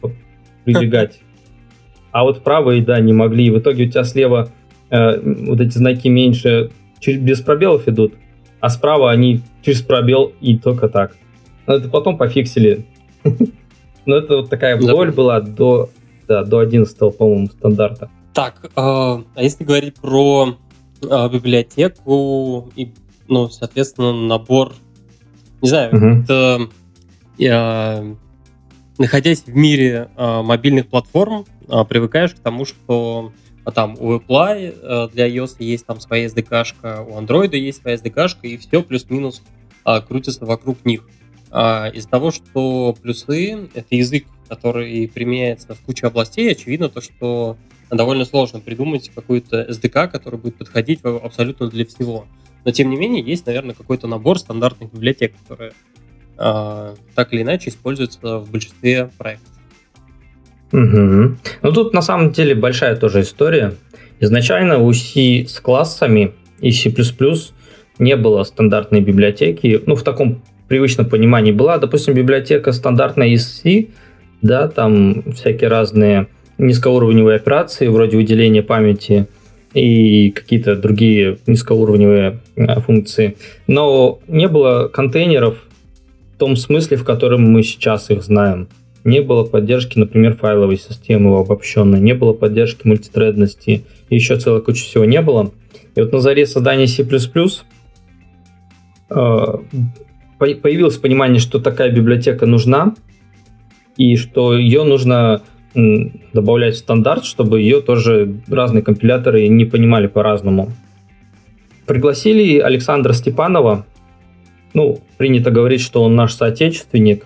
[0.65, 1.21] прибегать,
[2.11, 3.47] а вот правые, да, не могли.
[3.47, 4.51] И в итоге у тебя слева
[4.91, 8.15] э, вот эти знаки меньше через, без пробелов идут,
[8.61, 11.17] а справа они через пробел и только так.
[11.67, 12.87] Но это потом пофиксили.
[14.07, 15.91] Но это вот такая боль была до,
[16.29, 18.09] да, до 11 по-моему, стандарта.
[18.33, 20.57] Так, а, а если говорить про
[21.11, 22.93] а, библиотеку и,
[23.29, 24.75] ну, соответственно, набор,
[25.61, 26.07] не знаю, угу.
[26.23, 26.69] это
[27.39, 28.05] я,
[28.99, 31.45] находясь в мире мобильных платформ,
[31.89, 33.33] привыкаешь к тому, что
[33.73, 38.57] там у Apple для iOS есть там своя SDK-шка, у Android есть своя SDK-шка, и
[38.57, 39.43] все плюс-минус
[40.09, 41.05] крутится вокруг них.
[41.49, 47.57] Из-за того, что плюсы— это язык, который применяется в куче областей, очевидно то, что
[47.91, 52.27] довольно сложно придумать какую-то SDK, который будет подходить абсолютно для всего.
[52.65, 55.73] Но тем не менее, есть, наверное, какой-то набор стандартных библиотек, которые
[56.37, 59.53] э, так или иначе используются в большинстве проектов.
[60.73, 61.37] Угу.
[61.63, 63.75] Ну тут на самом деле большая тоже история.
[64.21, 66.93] Изначально у C с классами и C++
[67.99, 69.81] не было стандартной библиотеки.
[69.87, 73.89] Ну, в таком привычном понимании была, допустим, библиотека стандартная из C,
[74.43, 79.27] да, там всякие разные низкоуровневые операции, вроде выделения памяти
[79.75, 83.37] и какие-то другие низкоуровневые э, функции.
[83.67, 85.59] Но не было контейнеров
[86.35, 88.69] в том смысле, в котором мы сейчас их знаем.
[89.07, 94.83] Не было поддержки, например, файловой системы обобщенной, не было поддержки мультитредности, и еще целая куча
[94.83, 95.53] всего не было.
[95.95, 97.07] И вот на заре создания C++ э,
[100.39, 102.97] появилось понимание, что такая библиотека нужна,
[103.97, 105.43] и что ее нужно
[106.33, 110.73] добавлять в стандарт, чтобы ее тоже разные компиляторы не понимали по-разному.
[111.87, 113.87] Пригласили Александра Степанова.
[114.75, 117.25] Ну, принято говорить, что он наш соотечественник.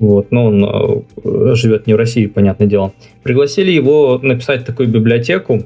[0.00, 2.92] Вот, но он э, живет не в России, понятное дело.
[3.22, 5.62] Пригласили его написать такую библиотеку,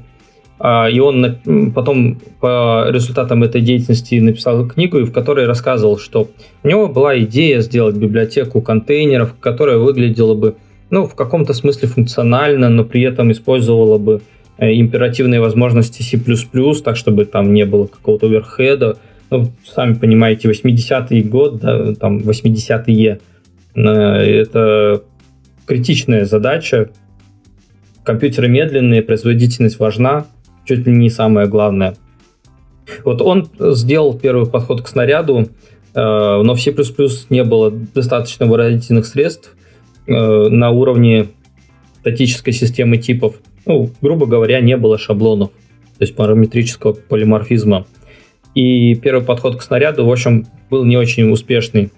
[0.59, 1.37] а, и он
[1.73, 6.29] потом по результатам этой деятельности написал книгу, в которой рассказывал, что
[6.63, 10.55] у него была идея сделать библиотеку контейнеров, которая выглядела бы
[10.89, 14.21] ну, в каком-то смысле функционально, но при этом использовала бы
[14.57, 16.19] э, императивные возможности C++,
[16.83, 18.97] так, чтобы там не было какого-то оверхеда.
[19.29, 23.19] Ну, сами понимаете, 80-й год, да, там 80-е, э,
[23.75, 25.03] это
[25.65, 26.91] критичная задача.
[28.03, 30.25] Компьютеры медленные, производительность важна,
[30.63, 31.95] чуть ли не самое главное.
[33.03, 35.45] Вот он сделал первый подход к снаряду, э,
[35.95, 36.71] но в C++
[37.29, 39.55] не было достаточно выразительных средств,
[40.07, 41.29] Э, на уровне
[42.01, 43.39] статической системы типов.
[43.65, 47.87] Ну, грубо говоря, не было шаблонов, то есть параметрического полиморфизма.
[48.53, 51.91] И первый подход к снаряду, в общем, был не очень успешный.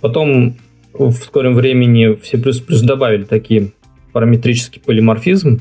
[0.00, 0.56] Потом
[0.94, 2.38] в скором времени в C++
[2.82, 3.72] добавили такие
[4.12, 5.60] параметрический полиморфизм,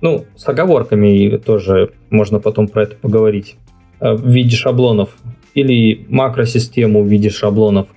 [0.00, 3.56] ну, с оговорками тоже можно потом про это поговорить,
[4.00, 5.16] э, в виде шаблонов
[5.54, 7.88] или макросистему в виде шаблонов.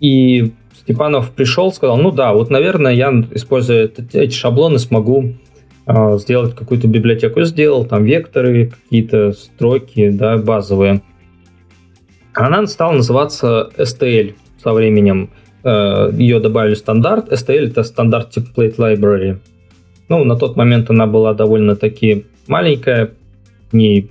[0.00, 5.34] И Степанов пришел, сказал, ну да, вот, наверное, я, используя эти шаблоны, смогу
[5.86, 7.42] э, сделать какую-то библиотеку.
[7.42, 11.02] Сделал там векторы, какие-то строки, да, базовые.
[12.34, 15.30] Она стала называться STL со временем.
[15.68, 17.32] Э, ее добавили в стандарт.
[17.32, 19.38] STL это стандарт Template Library.
[20.08, 23.10] Ну, на тот момент она была довольно-таки маленькая.
[23.72, 24.08] В ней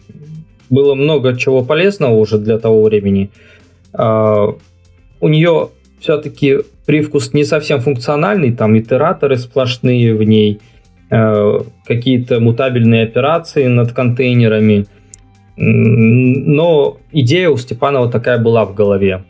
[0.70, 3.30] было много чего полезного уже для того времени.
[3.94, 4.48] Э,
[5.22, 5.70] у нее
[6.02, 10.60] все-таки привкус не совсем функциональный, там итераторы сплошные в ней,
[11.10, 14.88] э, какие-то мутабельные операции над контейнерами.
[15.56, 19.24] Но идея у Степанова такая была в голове.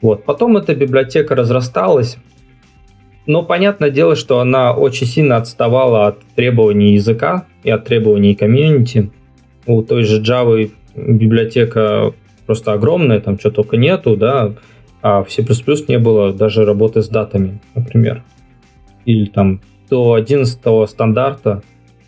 [0.00, 0.24] Вот.
[0.24, 2.18] Потом эта библиотека разрасталась,
[3.26, 9.10] но понятное дело, что она очень сильно отставала от требований языка и от требований комьюнити.
[9.66, 12.14] У той же Java библиотека
[12.46, 14.54] просто огромная, там что только нету, да,
[15.02, 15.44] а в C++
[15.88, 18.24] не было даже работы с датами, например.
[19.04, 20.58] Или там до 11
[20.88, 21.62] стандарта,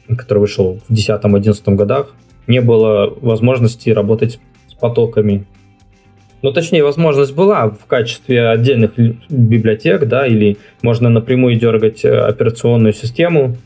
[0.09, 2.14] который вышел в 10-11 годах,
[2.46, 5.46] не было возможности работать с потоками.
[6.42, 8.92] Ну, точнее, возможность была в качестве отдельных
[9.29, 13.59] библиотек, да, или можно напрямую дергать э, операционную систему,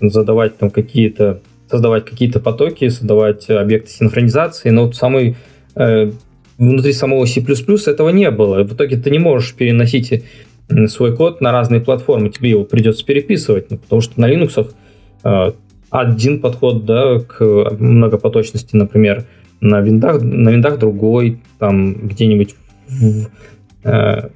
[0.00, 5.36] задавать там какие-то, создавать какие-то потоки, создавать объекты синхронизации, но вот самый
[5.74, 6.12] э,
[6.56, 8.62] внутри самого C++ этого не было.
[8.62, 10.24] В итоге ты не можешь переносить
[10.86, 14.72] свой код на разные платформы, тебе его придется переписывать, ну, потому что на Linux
[15.24, 15.52] э,
[15.90, 17.40] один подход да, к
[17.78, 19.24] многопоточности, например,
[19.60, 22.54] на виндах, на виндах другой, там где-нибудь
[22.88, 23.28] в,
[23.84, 24.28] э,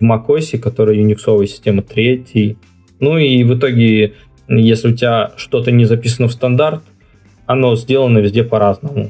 [0.00, 2.56] в macOS, которая юниксовая система третий.
[3.00, 4.14] Ну и в итоге,
[4.48, 6.82] если у тебя что-то не записано в стандарт,
[7.46, 9.08] оно сделано везде по-разному.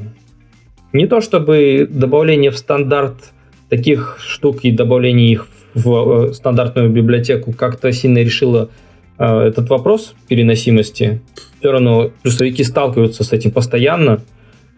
[0.92, 3.32] Не то чтобы добавление в стандарт
[3.68, 8.70] таких штук и добавление их в э, стандартную библиотеку как-то сильно решило
[9.18, 11.20] э, этот вопрос переносимости.
[11.58, 14.22] Все равно плюсовики сталкиваются с этим постоянно,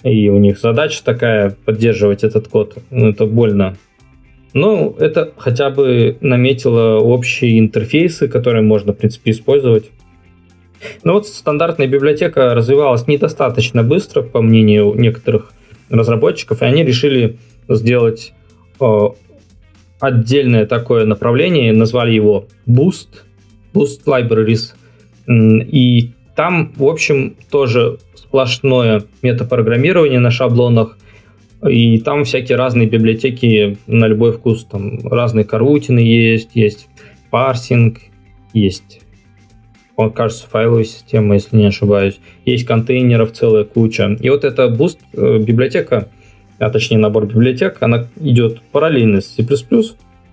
[0.03, 2.79] и у них задача такая поддерживать этот код.
[2.91, 3.77] Ну, это больно.
[4.53, 9.91] Ну, это хотя бы наметило общие интерфейсы, которые можно, в принципе, использовать.
[11.05, 15.53] Но вот стандартная библиотека развивалась недостаточно быстро, по мнению некоторых
[15.91, 18.33] разработчиков, и они решили сделать
[18.81, 19.09] э,
[20.01, 23.09] отдельное такое направление, назвали его Boost,
[23.75, 24.75] Boost Libraries.
[25.29, 30.97] И там, в общем, тоже сплошное метапрограммирование на шаблонах,
[31.69, 34.65] и там всякие разные библиотеки на любой вкус.
[34.65, 36.89] Там разные карутины есть, есть
[37.29, 37.99] парсинг,
[38.55, 39.03] есть,
[39.97, 42.19] он кажется, файловая система, если не ошибаюсь.
[42.47, 44.17] Есть контейнеров целая куча.
[44.19, 46.09] И вот эта Boost э, библиотека,
[46.59, 49.47] а точнее набор библиотек, она идет параллельно с C++.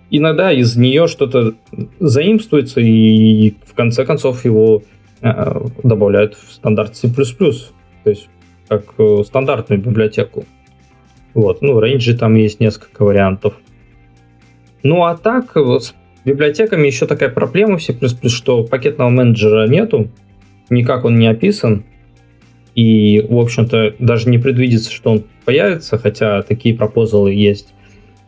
[0.10, 1.56] Иногда из нее что-то
[2.00, 4.84] заимствуется, и в конце концов его
[5.22, 7.10] добавляют в стандарт C++.
[7.10, 8.30] То есть
[8.68, 10.46] как э, стандартную библиотеку.
[11.34, 13.54] Вот, ну, в Range там есть несколько вариантов.
[14.84, 15.94] Ну, а так, с
[16.26, 17.94] библиотеками еще такая проблема в C++,
[18.28, 20.10] что пакетного менеджера нету,
[20.70, 21.86] никак он не описан,
[22.76, 27.74] и, в общем-то, даже не предвидится, что он появится, хотя такие пропозалы есть.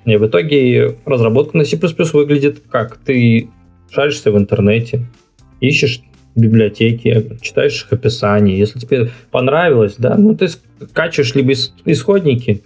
[0.06, 1.78] И в итоге разработка на C++
[2.14, 2.98] выглядит как?
[2.98, 3.50] Ты
[3.92, 5.06] шаришься в интернете,
[5.60, 6.02] ищешь
[6.40, 8.58] библиотеки, читаешь их описание.
[8.58, 11.54] Если тебе понравилось, да, ну ты скачиваешь либо
[11.86, 12.64] исходники,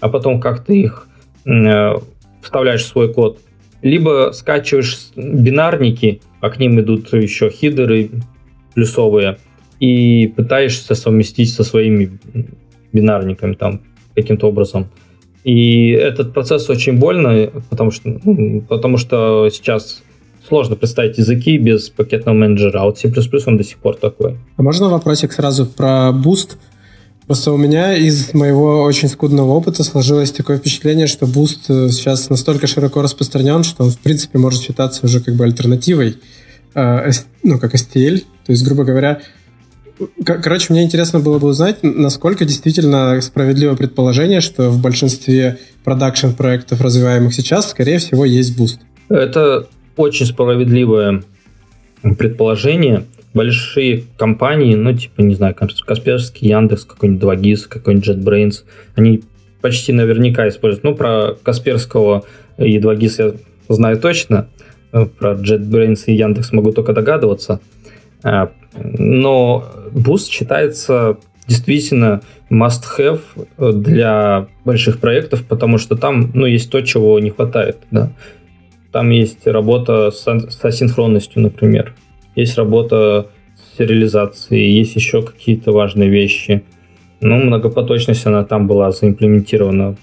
[0.00, 1.08] а потом как ты их
[1.44, 1.94] э,
[2.42, 3.38] вставляешь в свой код,
[3.82, 8.10] либо скачиваешь бинарники, а к ним идут еще хидеры
[8.74, 9.38] плюсовые,
[9.80, 12.18] и пытаешься совместить со своими
[12.92, 13.80] бинарниками там
[14.14, 14.88] каким-то образом.
[15.42, 20.02] И этот процесс очень больно, потому что, ну, потому что сейчас
[20.52, 23.10] сложно представить языки без пакетного менеджера, а вот C++
[23.46, 24.36] он до сих пор такой.
[24.58, 26.58] А можно вопросик сразу про Boost?
[27.26, 32.28] Просто у меня из моего очень скудного опыта сложилось такое впечатление, что Boost э, сейчас
[32.28, 36.18] настолько широко распространен, что он, в принципе, может считаться уже как бы альтернативой,
[36.74, 37.10] э,
[37.42, 38.18] ну, как STL.
[38.44, 39.22] То есть, грубо говоря,
[40.24, 47.32] Короче, мне интересно было бы узнать, насколько действительно справедливо предположение, что в большинстве продакшн-проектов, развиваемых
[47.32, 48.78] сейчас, скорее всего, есть Boost.
[49.08, 51.22] Это очень справедливое
[52.18, 53.04] предположение.
[53.34, 59.22] Большие компании, ну, типа, не знаю, Касперский, Яндекс, какой-нибудь 2GIS, какой-нибудь JetBrains, они
[59.62, 60.84] почти наверняка используют.
[60.84, 62.24] Ну, про Касперского
[62.58, 63.34] и 2GIS
[63.68, 64.48] я знаю точно,
[64.90, 67.60] про JetBrains и Яндекс могу только догадываться.
[68.22, 73.20] А, но Boost считается действительно must-have
[73.72, 77.78] для больших проектов, потому что там ну, есть то, чего не хватает.
[77.90, 78.12] Да?
[78.92, 81.94] Там есть работа с, с асинхронностью, например.
[82.36, 86.62] Есть работа с сериализацией, есть еще какие-то важные вещи.
[87.20, 89.96] Ну, многопоточность, она там была заимплементирована,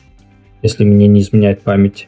[0.63, 2.07] если мне не изменяет память.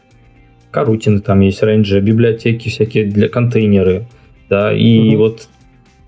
[0.71, 4.07] Карутины там есть, рейнджи, библиотеки всякие для контейнеры.
[4.49, 5.49] Да, и mm вот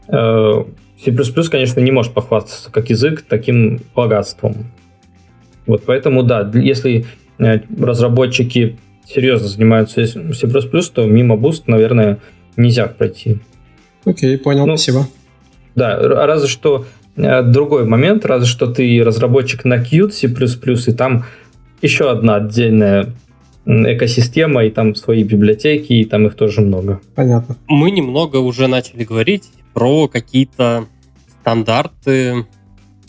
[0.08, 0.64] э,
[1.04, 4.72] C++, конечно, не может похвастаться как язык таким богатством.
[5.66, 7.06] Вот поэтому, да, если
[7.40, 12.20] э, разработчики серьезно занимаются C++, то мимо Boost, наверное,
[12.58, 13.40] нельзя пройти.
[14.06, 15.08] Окей, понял, ну, спасибо.
[15.76, 16.86] Да, разве что
[17.16, 21.26] э, другой момент, разве что ты разработчик на Qt C++, и там
[21.82, 23.14] еще одна отдельная
[23.66, 27.00] экосистема, и там свои библиотеки, и там их тоже много.
[27.16, 27.58] Понятно.
[27.68, 30.86] Мы немного уже начали говорить про какие-то
[31.42, 32.46] стандарты,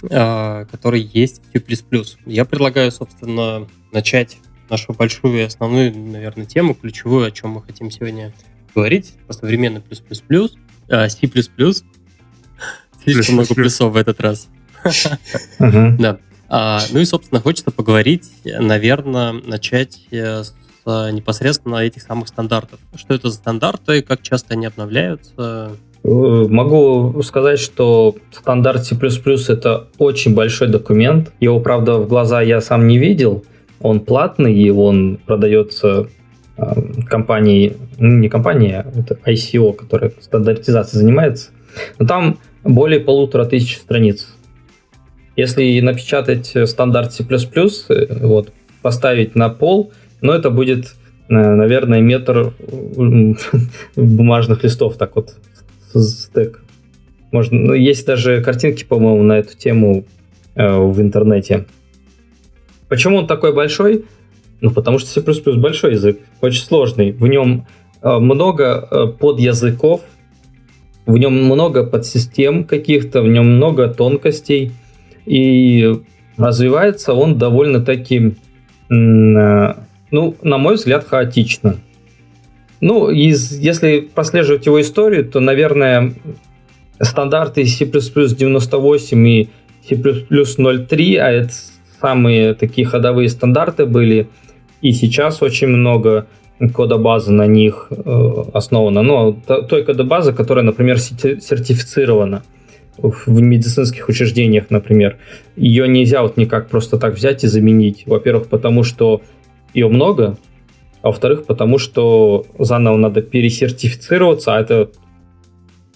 [0.09, 2.05] э, которые есть в C++.
[2.26, 4.38] Я предлагаю, собственно, начать
[4.74, 8.32] нашу большую и основную, наверное, тему, ключевую, о чем мы хотим сегодня
[8.74, 10.54] говорить, по современной плюс плюс плюс,
[10.90, 11.28] а, C++.
[13.04, 14.48] Слишком много плюсов в этот раз.
[15.58, 16.18] Да.
[16.48, 20.54] А, ну и, собственно, хочется поговорить, наверное, начать э, с
[20.84, 22.78] непосредственно этих самых стандартов.
[22.94, 25.78] Что это за стандарты, как часто они обновляются?
[26.04, 31.32] Э, могу сказать, что стандарт C++ это очень большой документ.
[31.40, 33.44] Его, правда, в глаза я сам не видел,
[33.80, 36.08] он платный, и он продается
[36.56, 36.62] э,
[37.08, 41.50] компанией, ну, не компанией, а это ICO, которая стандартизацией занимается.
[41.98, 44.28] Но там более полутора тысяч страниц.
[45.36, 48.52] Если напечатать стандарт C++, э, вот,
[48.82, 50.94] поставить на пол, ну, это будет,
[51.28, 52.52] э, наверное, метр
[53.96, 55.34] бумажных листов, так вот,
[55.94, 56.62] стек.
[57.32, 60.04] Можно, ну, есть даже картинки, по-моему, на эту тему
[60.54, 61.66] э, в интернете.
[62.95, 64.05] Почему он такой большой?
[64.61, 65.20] Ну, потому что C++
[65.57, 67.11] большой язык, очень сложный.
[67.11, 67.66] В нем
[68.01, 70.03] э, много э, подязыков,
[71.05, 74.70] в нем много подсистем каких-то, в нем много тонкостей.
[75.26, 75.92] И
[76.36, 78.36] развивается он довольно-таки,
[78.88, 79.74] э,
[80.12, 81.78] ну, на мой взгляд, хаотично.
[82.80, 86.14] Ну, из, если прослеживать его историю, то, наверное,
[87.01, 89.49] стандарты C++ 98 и
[89.88, 91.51] C++ 03, а это
[92.05, 94.28] самые такие ходовые стандарты были–
[94.84, 96.26] и сейчас очень много
[96.74, 99.00] кода базы на них э, основана.
[99.00, 99.32] Ну,
[99.68, 102.42] той кода базы, которая, например, сертифицирована
[102.98, 105.16] в медицинских учреждениях, например.
[105.57, 108.02] Ее нельзя вот никак просто так взять и заменить.
[108.07, 109.22] Во-первых, потому что
[109.72, 110.36] ее много,
[111.00, 114.90] а во-вторых, потому что заново надо пересертифицироваться, а это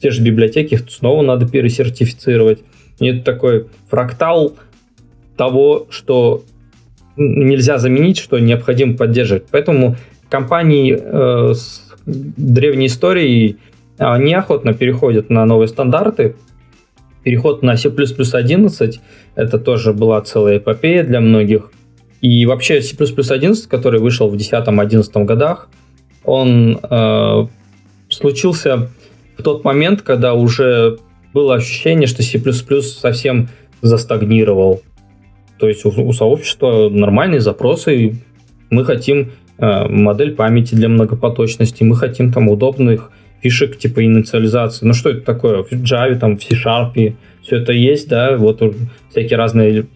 [0.00, 2.60] те же библиотеки снова надо пересертифицировать.
[3.00, 4.56] Это такой фрактал
[5.38, 6.42] того, что
[7.16, 9.44] нельзя заменить, что необходимо поддерживать.
[9.50, 9.96] Поэтому
[10.28, 13.56] компании э, с древней историей
[13.98, 16.36] э, неохотно переходят на новые стандарты.
[17.22, 19.00] Переход на C++ 11
[19.34, 21.70] это тоже была целая эпопея для многих.
[22.20, 25.68] И вообще C++ 11, который вышел в 2010-2011 годах,
[26.24, 27.46] он э,
[28.08, 28.88] случился
[29.36, 30.98] в тот момент, когда уже
[31.32, 32.40] было ощущение, что C++
[32.82, 33.48] совсем
[33.82, 34.82] застагнировал.
[35.58, 38.16] То есть у, у сообщества нормальные запросы,
[38.70, 43.10] мы хотим э, модель памяти для многопоточности, мы хотим там удобных
[43.42, 44.86] фишек типа инициализации.
[44.86, 45.62] Ну что это такое?
[45.62, 48.62] В Java, там, в C-Sharp, все это есть, да, вот
[49.10, 49.86] всякие разные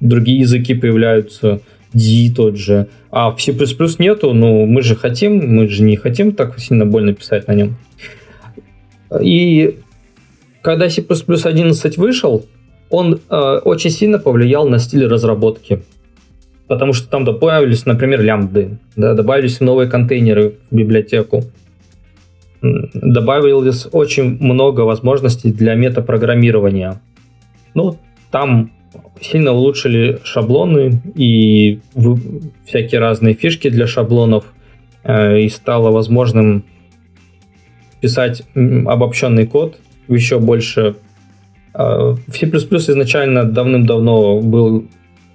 [0.00, 1.60] другие языки появляются,
[1.92, 2.88] D тот же.
[3.10, 3.52] А в C++
[3.98, 7.76] нету, ну мы же хотим, мы же не хотим так сильно больно писать на нем.
[9.20, 9.78] И
[10.62, 12.46] когда C++ 11 вышел,
[12.92, 15.82] он э, очень сильно повлиял на стиль разработки.
[16.68, 21.42] Потому что там добавились, например, лямбды, да, добавились новые контейнеры в библиотеку.
[22.60, 27.00] Добавилось очень много возможностей для метапрограммирования.
[27.74, 27.98] Ну,
[28.30, 28.70] там
[29.20, 31.80] сильно улучшили шаблоны и
[32.66, 34.44] всякие разные фишки для шаблонов,
[35.02, 36.64] э, и стало возможным
[38.02, 39.78] писать обобщенный код
[40.08, 40.96] еще больше
[41.74, 44.86] в C++ изначально давным-давно был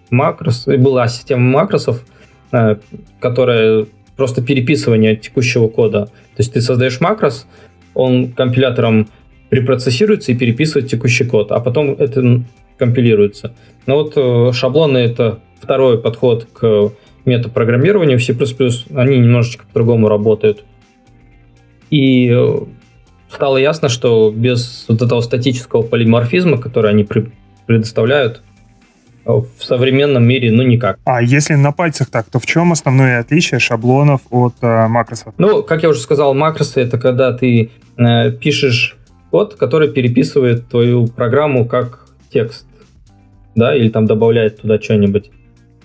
[0.09, 2.03] макрос, была система макросов,
[2.51, 2.77] а,
[3.19, 3.85] которая
[4.15, 6.05] просто переписывание текущего кода.
[6.05, 7.47] То есть ты создаешь макрос,
[7.93, 9.09] он компилятором
[9.49, 12.43] препроцессируется и переписывает текущий код, а потом это
[12.77, 13.53] компилируется.
[13.85, 16.91] Но вот э, шаблоны— это второй подход к
[17.25, 18.35] метапрограммированию в C++.
[18.93, 20.63] Они немножечко по-другому работают.
[21.89, 22.57] И э,
[23.31, 27.07] стало ясно, что без вот этого статического полиморфизма, который они
[27.65, 28.41] предоставляют,
[29.25, 30.99] э, в современном мире, ну, никак.
[31.03, 35.33] А если на пальцах так, то в чем основное отличие шаблонов от э, макросов?
[35.37, 38.97] Ну, как я уже сказал, макросы— это когда ты э, пишешь
[39.31, 42.65] код, который переписывает твою программу как текст,
[43.55, 45.31] да, или там добавляет туда что-нибудь.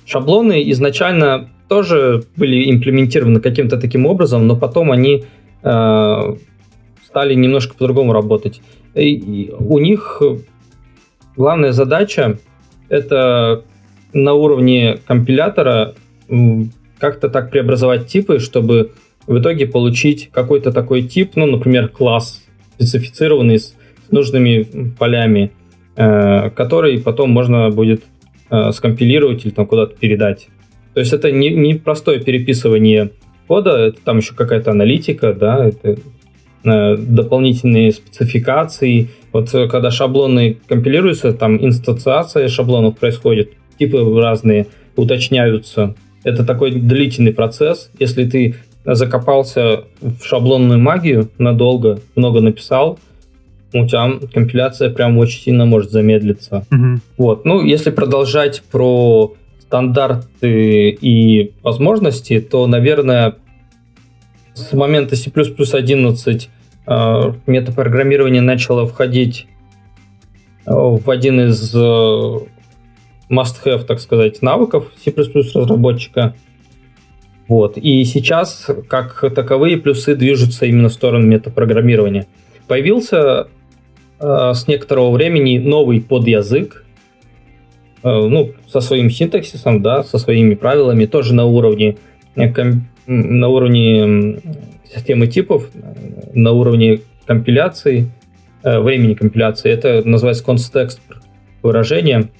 [0.05, 5.25] Шаблоны изначально тоже были имплементированы каким-то таким образом, но потом они
[5.63, 6.37] э,
[7.13, 8.63] стали немножко по-другому работать.
[8.95, 10.23] И у них
[11.37, 12.39] главная задача
[12.89, 13.65] это
[14.15, 15.95] на уровне компилятора
[16.99, 18.93] как-то так преобразовать типы, чтобы
[19.27, 22.43] в итоге получить какой-то такой тип, ну, например, класс,
[22.77, 23.75] специфицированный с
[24.11, 25.53] нужными полями,
[25.97, 28.05] э, который потом можно будет
[28.51, 30.49] э, скомпилировать или там куда-то передать.
[30.95, 33.11] То есть это не, не простое переписывание
[33.47, 35.97] кода, это там еще какая-то аналитика, да, это Э,
[36.65, 39.11] дополнительные спецификации.
[39.33, 45.95] Вот э, когда шаблоны компилируются, там инстанциация шаблонов происходит, типы разные уточняются.
[46.25, 47.91] Это такой длительный процесс.
[47.99, 48.55] Если ты
[48.85, 52.99] закопался в шаблонную магию надолго, много написал,
[53.75, 56.67] у тебя компиляция прям очень сильно может замедлиться.
[56.71, 57.01] Угу.
[57.17, 57.45] Вот.
[57.45, 63.37] Ну, если продолжать про стандарты и возможности, то, наверное,
[64.55, 66.51] с момента C++ 11
[66.87, 69.47] э, метапрограммирование начало входить
[70.67, 72.39] э, в один из э,
[73.31, 76.35] must-have, так сказать, навыков C++ разработчика.
[77.49, 77.77] Вот.
[77.77, 82.27] И сейчас, как таковые, плюсы движутся именно в сторону метапрограммирования.
[82.69, 83.49] Появился
[84.21, 86.85] э, с некоторого времени новый подязык,
[88.03, 91.97] э, ну, со своим синтаксисом, да, со своими правилами, тоже на уровне,
[93.07, 94.41] на уровне
[94.93, 95.69] системы типов,
[96.35, 98.11] на уровне компиляции,
[98.63, 99.71] времени компиляции.
[99.71, 101.01] Это называется контекст
[101.63, 102.31] выражения.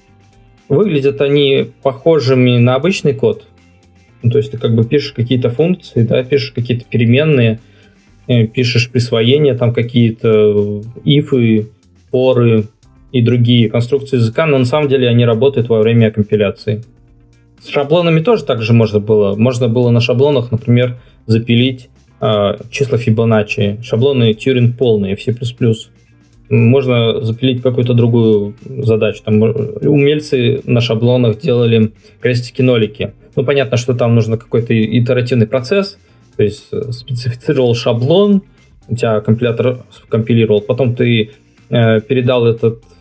[0.69, 3.45] Выглядят они похожими на обычный код.
[4.21, 7.59] Ну, то есть ты как бы пишешь какие-то функции, да, пишешь какие-то переменные,
[8.25, 11.67] Э, пишешь присвоения, там какие-то ифы,
[12.09, 12.65] поры
[13.11, 16.83] и другие конструкции языка, но на самом деле они работают во время компиляции.
[17.63, 19.35] С шаблонами тоже так же можно было.
[19.35, 21.89] Можно было на шаблонах, например, запилить
[22.21, 25.35] э, числа Фибоначчи, шаблоны Тьюринг полные в C++.
[26.49, 29.23] Можно запилить какую-то другую задачу.
[29.23, 33.13] Там умельцы на шаблонах делали крестики-нолики.
[33.35, 35.97] Ну, понятно, что там нужно какой-то итеративный процесс–
[36.35, 38.41] то есть э, специфицировал шаблон,
[38.87, 41.31] у тебя компилятор компилировал, потом ты
[41.69, 42.92] э, передал этот э,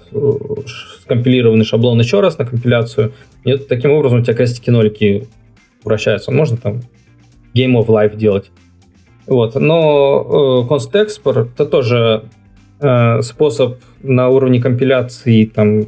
[1.03, 3.13] скомпилированный шаблон еще раз на компиляцию,
[3.45, 5.29] и таким образом у тебя крестики-нолики
[5.85, 6.31] вращаются.
[6.31, 6.81] Можно там
[7.55, 8.51] Game of Life делать.
[9.27, 9.55] Вот.
[9.55, 12.25] Но э, Const Export это тоже
[12.81, 15.87] э, способ на уровне компиляции там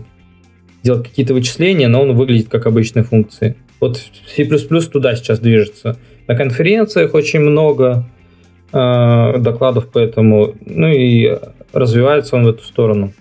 [0.82, 3.56] делать какие-то вычисления, но он выглядит как обычные функции.
[3.80, 5.98] Вот C++ туда сейчас движется.
[6.26, 8.06] На конференциях очень много
[8.72, 11.38] э, докладов по этому, ну и
[11.72, 13.12] развивается он в эту сторону.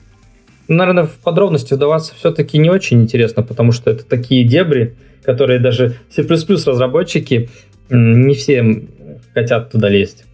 [0.68, 5.96] Наверное, в подробности вдаваться все-таки не очень интересно, потому что это такие дебри, которые даже
[6.10, 7.50] C++ разработчики
[7.90, 8.88] не все
[9.34, 10.26] хотят туда лезть.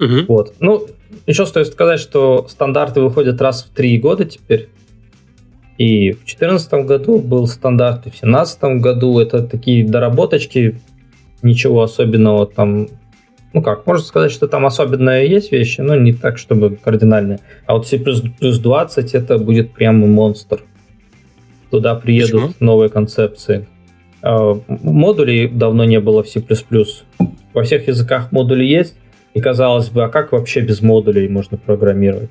[0.00, 0.26] Угу.
[0.28, 0.54] Вот.
[0.60, 0.86] Ну,
[1.26, 4.68] еще стоит сказать, что стандарты выходят раз в три года теперь.
[5.76, 10.80] И в 2014 году был стандарт, и в 2017 году это такие доработочки
[11.42, 12.88] ничего особенного там
[13.52, 17.40] ну как, можно сказать, что там особенные есть вещи, но не так, чтобы кардинальные.
[17.66, 20.60] А вот C++ плюс 20 это будет прямо монстр.
[21.70, 22.54] Туда приедут Почему?
[22.60, 23.66] новые концепции.
[24.22, 26.42] А, модулей давно не было в C++.
[27.54, 28.96] Во всех языках модули есть,
[29.34, 32.30] и казалось бы, а как вообще без модулей можно программировать?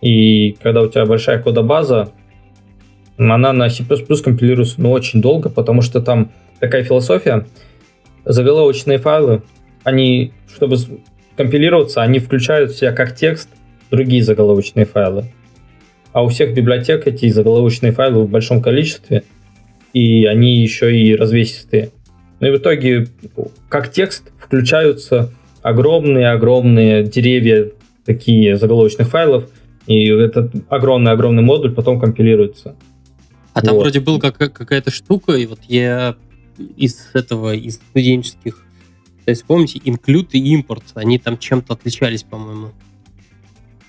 [0.00, 2.12] И когда у тебя большая кодобаза,
[3.18, 7.46] она на C++ компилируется ну, очень долго, потому что там такая философия–
[8.26, 9.42] заголовочные файлы,
[9.86, 10.76] они, чтобы
[11.36, 13.48] компилироваться, они включают в себя как текст
[13.88, 15.26] другие заголовочные файлы.
[16.12, 19.22] А у всех библиотек эти заголовочные файлы в большом количестве,
[19.92, 21.90] и они еще и развесистые.
[22.40, 23.06] Ну и в итоге,
[23.68, 25.32] как текст, включаются
[25.62, 27.70] огромные-огромные деревья
[28.04, 29.48] такие заголовочных файлов,
[29.86, 32.74] и этот огромный-огромный модуль потом компилируется.
[33.52, 33.66] А вот.
[33.66, 36.16] там вроде был как, какая-то штука, и вот я
[36.76, 38.65] из этого, из студенческих.
[39.26, 42.70] То есть, помните, инклюд и импорт, они там чем-то отличались, по-моему.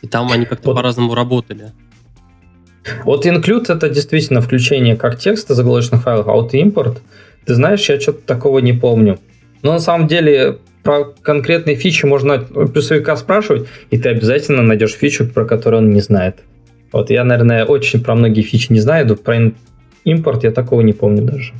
[0.01, 0.77] И там они как-то вот.
[0.77, 1.73] по-разному работали.
[3.03, 7.03] Вот include это действительно включение как текста заголовочных файлов, а вот импорт,
[7.45, 9.19] ты знаешь, я что-то такого не помню.
[9.61, 15.27] Но на самом деле про конкретные фичи можно плюсовика спрашивать, и ты обязательно найдешь фичу,
[15.27, 16.39] про которую он не знает.
[16.91, 19.53] Вот я, наверное, очень про многие фичи не знаю, но про
[20.03, 21.53] импорт я такого не помню даже.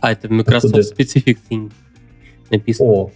[0.00, 1.70] А, это Microsoft Specific Thing
[2.50, 2.88] написано.
[2.88, 3.10] О,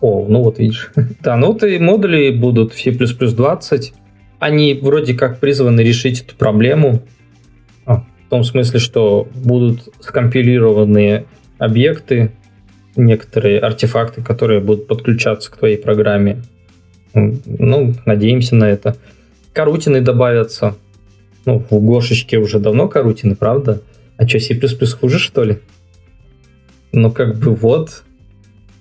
[0.00, 0.92] о, ну вот видишь.
[1.20, 3.92] да, ну вот и модули будут в C++20.
[4.38, 7.02] Они вроде как призваны решить эту проблему.
[7.86, 11.26] А, в том смысле, что будут скомпилированные
[11.58, 12.32] объекты,
[12.96, 16.42] некоторые артефакты, которые будут подключаться к твоей программе.
[17.14, 18.96] Ну, надеемся на это.
[19.52, 20.76] Карутины добавятся.
[21.46, 23.82] Ну, в Go шечке уже давно корутины, правда?
[24.16, 24.58] А что, C++
[25.00, 25.58] хуже, что ли?
[26.92, 28.03] Ну, как бы вот.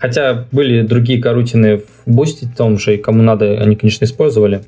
[0.03, 4.63] Хотя были другие корутины в Boost е том же, и кому надо, они, конечно, использовали.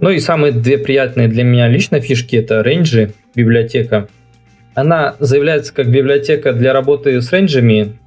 [0.00, 4.08] Ну и самые две приятные для меня лично фишки это рейнджи, библиотека.
[4.74, 7.98] Она заявляется как библиотека для работы с рейнджами.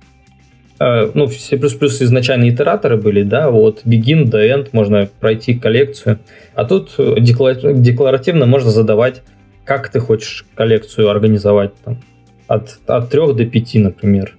[0.80, 6.18] Э, ну, C++ изначально итераторы были, да, вот begin до end можно пройти коллекцию.
[6.56, 9.22] А тут декларативно можно задавать,
[9.66, 12.00] как ты хочешь коллекцию организовать там
[12.48, 14.36] от, от 3 до 5, например.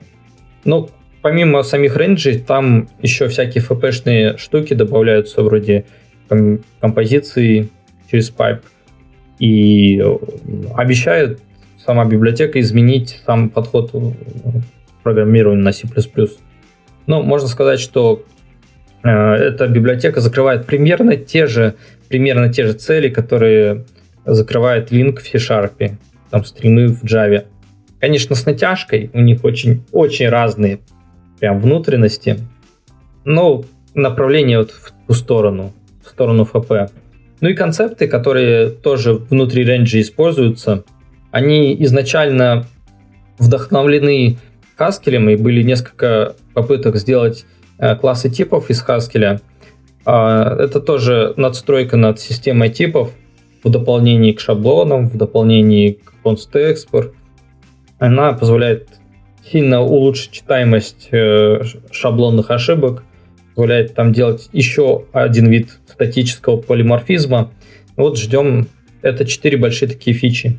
[0.64, 0.90] Но
[1.28, 5.84] помимо самих рейнджей, там еще всякие фпшные штуки добавляются, вроде
[6.80, 7.68] композиции
[8.10, 8.62] через пайп.
[9.38, 10.02] И
[10.74, 11.40] обещают
[11.84, 15.86] сама библиотека изменить сам подход к программированию на C++.
[17.06, 18.24] Но можно сказать, что
[19.02, 21.74] э, эта библиотека закрывает примерно те же,
[22.08, 23.84] примерно те же цели, которые
[24.24, 25.92] закрывает Link в C-Sharp,
[26.30, 27.44] там стримы в Java.
[28.00, 30.80] Конечно, с натяжкой, у них очень, очень разные
[31.40, 32.38] прям внутренности,
[33.24, 33.64] но
[33.94, 35.72] направление вот в ту сторону,
[36.04, 36.92] в сторону ФП.
[37.40, 40.84] Ну и концепты, которые тоже внутри рейнджа используются,
[41.30, 42.66] они изначально
[43.38, 44.38] вдохновлены
[44.78, 47.44] Haskell, и были несколько попыток сделать
[47.78, 49.40] э, классы типов из Haskell.
[50.04, 53.12] А, это тоже надстройка над системой типов
[53.62, 57.12] в дополнении к шаблонам, в дополнении к export.
[57.98, 58.88] Она позволяет
[59.50, 63.04] сильно улучшить читаемость э, шаблонных ошибок,
[63.54, 67.50] позволяет там делать еще один вид статического полиморфизма.
[67.96, 68.68] Вот ждем.
[69.02, 70.58] Это четыре большие такие фичи.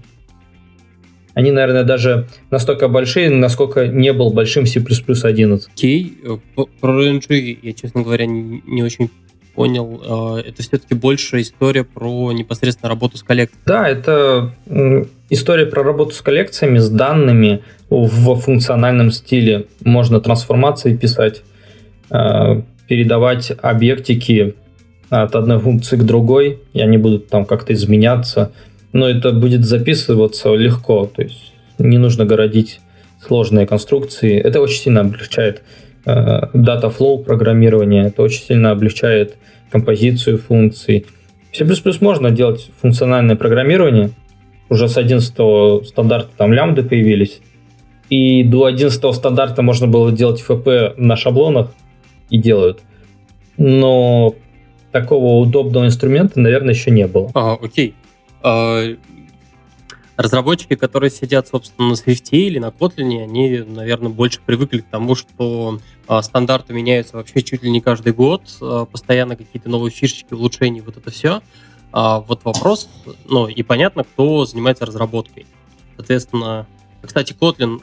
[1.34, 5.70] Они, наверное, даже настолько большие, насколько не был большим C++ 11.
[5.72, 6.70] Окей, okay.
[6.82, 9.10] про RNG я, честно говоря, не очень
[9.54, 10.02] понял.
[10.06, 13.62] А, это все-таки больше история про непосредственно работу с коллекцией.
[13.66, 14.54] Да, это
[15.30, 19.66] история про работу с коллекциями, с данными в функциональном стиле.
[19.84, 21.44] Можно трансформации писать,
[22.10, 24.56] а, передавать объектики
[25.10, 28.52] от одной функции к другой, и они будут там как-то изменяться.
[28.94, 32.80] Но это будет записываться легко, то есть не нужно городить
[33.26, 34.40] сложные конструкции.
[34.40, 35.62] Это очень сильно облегчает э,
[36.06, 39.38] data flow программирование, это очень сильно облегчает
[39.72, 41.06] композицию функций.
[41.52, 41.66] В C++
[42.02, 44.12] можно делать функциональное программирование.
[44.70, 47.42] Уже с 11 стандарта там лямбды появились.
[48.10, 51.72] И до 11 стандарта можно было делать FP на шаблонах,
[52.30, 52.82] и делают.
[53.58, 54.36] Но
[54.92, 57.30] такого удобного инструмента, наверное, еще не было.
[57.34, 57.96] А, окей.
[58.42, 58.84] А,
[60.20, 65.16] разработчики, которые сидят, собственно, на Swift или на Kotlin, они, наверное, больше привыкли к тому,
[65.16, 70.34] что а, стандарты меняются вообще чуть ли не каждый год, а, постоянно какие-то новые фишечки,
[70.34, 71.42] улучшения, вот это все.
[71.94, 72.90] А, вот вопрос,
[73.30, 75.48] ну, и понятно, кто занимается разработкой.
[75.96, 76.68] Соответственно,
[77.02, 77.80] кстати, Kotlin,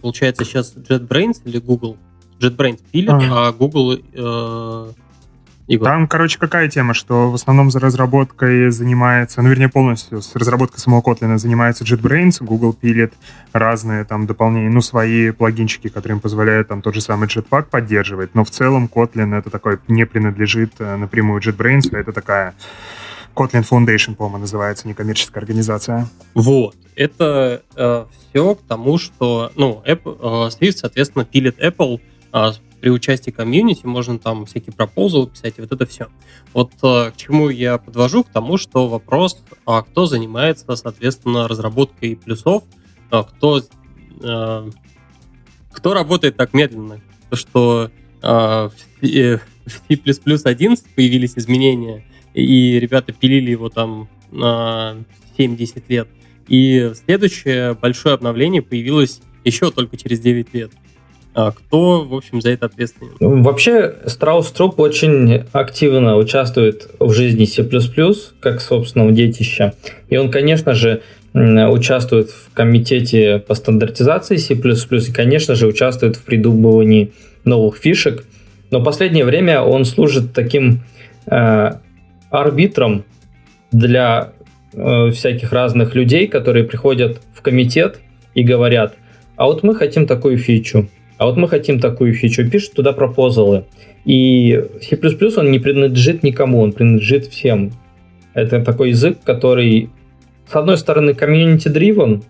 [0.00, 1.96] получается, сейчас JetBrains или Google
[2.40, 4.00] JetBrains пилит, а, а Google...
[5.72, 5.88] Игорь.
[5.88, 10.80] Там, короче, какая тема, что в основном за разработкой занимается, ну, вернее, полностью с разработкой
[10.80, 13.14] самого Kotlin занимается JetBrains, Google пилит
[13.54, 18.34] разные там дополнения, ну, свои плагинчики, которые им позволяют там тот же самый Jetpack поддерживать,
[18.34, 22.54] но в целом Kotlin это такой не принадлежит э, напрямую JetBrains, а это такая
[23.34, 26.06] Kotlin Foundation, по-моему, называется, некоммерческая организация.
[26.34, 26.76] Вот.
[26.96, 31.98] Это э, все к тому, что, ну, Apple, э, Swift, соответственно, пилит Apple
[32.30, 32.52] а,
[32.82, 36.08] при участии комьюнити можно там всякие пропозалы писать, и вот это все.
[36.52, 38.24] Вот а, к чему я подвожу?
[38.24, 42.64] К тому, что вопрос, а кто занимается, соответственно, разработкой плюсов,
[43.08, 43.62] а кто,
[44.20, 44.68] а,
[45.70, 52.04] кто работает так медленно, что а, в, э, в C++ 11 появились изменения,
[52.34, 54.96] и ребята пилили его там на
[55.38, 56.08] 7-10 лет.
[56.48, 60.72] И следующее большое обновление появилось еще только через 9 лет.
[61.34, 63.12] А кто, в общем, за это ответственен?
[63.20, 67.66] Ну, вообще, Страус Труп очень активно участвует в жизни C++,
[68.40, 69.74] как собственного детища.
[70.10, 71.02] И он, конечно же,
[71.32, 77.12] участвует в комитете по стандартизации C++, и, конечно же, участвует в придумывании
[77.44, 78.24] новых фишек.
[78.70, 80.80] Но в последнее время он служит таким
[81.26, 81.70] э,
[82.30, 83.04] арбитром
[83.70, 84.32] для
[84.74, 88.00] э, всяких разных людей, которые приходят в комитет
[88.34, 88.96] и говорят,
[89.36, 90.88] а вот мы хотим такую фичу,
[91.22, 93.64] а вот мы хотим такую фичу, пишут туда пропозалы.
[94.04, 94.98] И C++
[95.36, 97.70] он не принадлежит никому, он принадлежит всем.
[98.34, 99.90] Это такой язык, который,
[100.50, 102.24] с одной стороны, community-driven,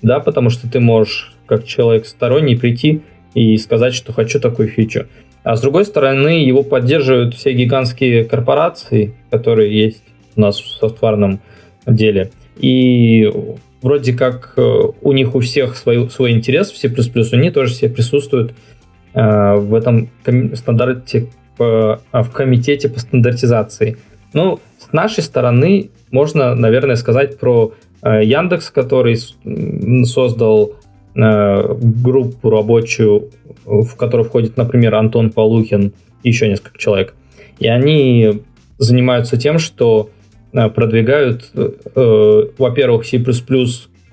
[0.00, 3.02] да, потому что ты можешь, как человек сторонний, прийти
[3.34, 5.08] и сказать, что хочу такую фичу.
[5.42, 10.04] А с другой стороны, его поддерживают все гигантские корпорации, которые есть
[10.36, 11.40] у нас в софтварном
[11.86, 12.30] деле.
[12.56, 13.30] И
[13.82, 16.88] вроде как э, у них у всех свой, свой интерес в C++,
[17.32, 18.54] они тоже все присутствуют
[19.14, 20.08] э, в этом
[20.54, 23.98] стандарте, по, а, в комитете по стандартизации.
[24.32, 29.18] Ну, с нашей стороны можно, наверное, сказать про э, Яндекс, который
[30.06, 30.74] создал
[31.14, 33.28] группу рабочую,
[33.66, 37.14] в которую входит, например, Антон Полухин и еще несколько человек.
[37.58, 38.40] И они
[38.78, 40.08] занимаются тем, что
[40.52, 43.22] продвигают, э, во-первых, C++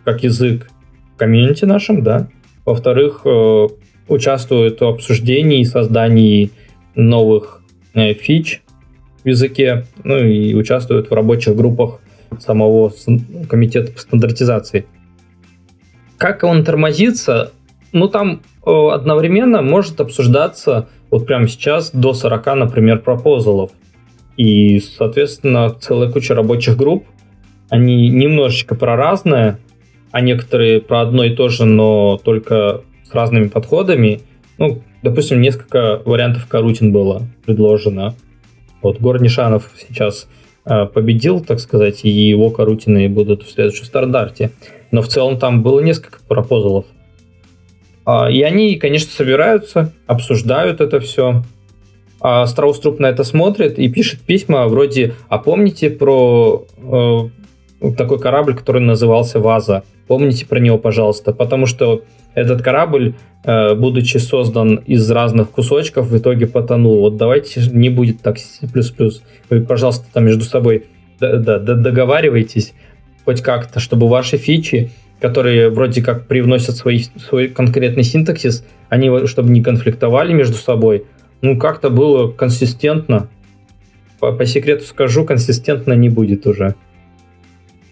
[0.05, 0.69] как язык
[1.13, 2.29] в комьюнити нашем, да,
[2.65, 3.67] во-вторых, э,
[4.07, 6.51] участвуют в обсуждении и создании
[6.95, 7.61] новых
[7.93, 8.61] э, фич
[9.23, 11.99] в языке, ну и участвуют в рабочих группах
[12.39, 12.93] самого
[13.49, 14.85] комитета по стандартизации.
[16.17, 17.51] Как он тормозится?
[17.91, 23.71] Ну, там э, одновременно может обсуждаться вот прямо сейчас до 40, например, пропозалов.
[24.39, 27.03] И, соответственно, целая куча рабочих групп.
[27.69, 29.59] Они немножечко про разное,
[30.11, 34.21] а некоторые про одно и то же, но только с разными подходами.
[34.57, 38.15] Ну, допустим, несколько вариантов карутин было предложено.
[38.81, 40.29] Вот Горнишанов сейчас
[40.63, 44.51] э, победил, так сказать, и его корутины будут в следующем стандарте.
[44.91, 46.85] Но в целом там было несколько пропозалов.
[48.05, 51.43] А, и они, конечно, собираются, обсуждают это все.
[52.21, 58.55] А Страуструп на это смотрит и пишет письма вроде «А помните про э, такой корабль,
[58.55, 59.83] который назывался «Ваза»?
[60.07, 62.03] Помните про него, пожалуйста, потому что
[62.33, 63.13] этот корабль,
[63.43, 66.99] э, будучи создан из разных кусочков, в итоге потонул.
[67.01, 68.37] Вот давайте не будет так
[68.73, 69.23] плюс-плюс.
[69.49, 70.85] Вы, пожалуйста, там между собой
[71.19, 72.73] договаривайтесь
[73.25, 79.49] хоть как-то, чтобы ваши фичи, которые вроде как привносят свой, свой конкретный синтаксис, они чтобы
[79.49, 81.05] не конфликтовали между собой,
[81.41, 83.29] ну как-то было консистентно.
[84.19, 86.75] По, по секрету скажу, консистентно не будет уже.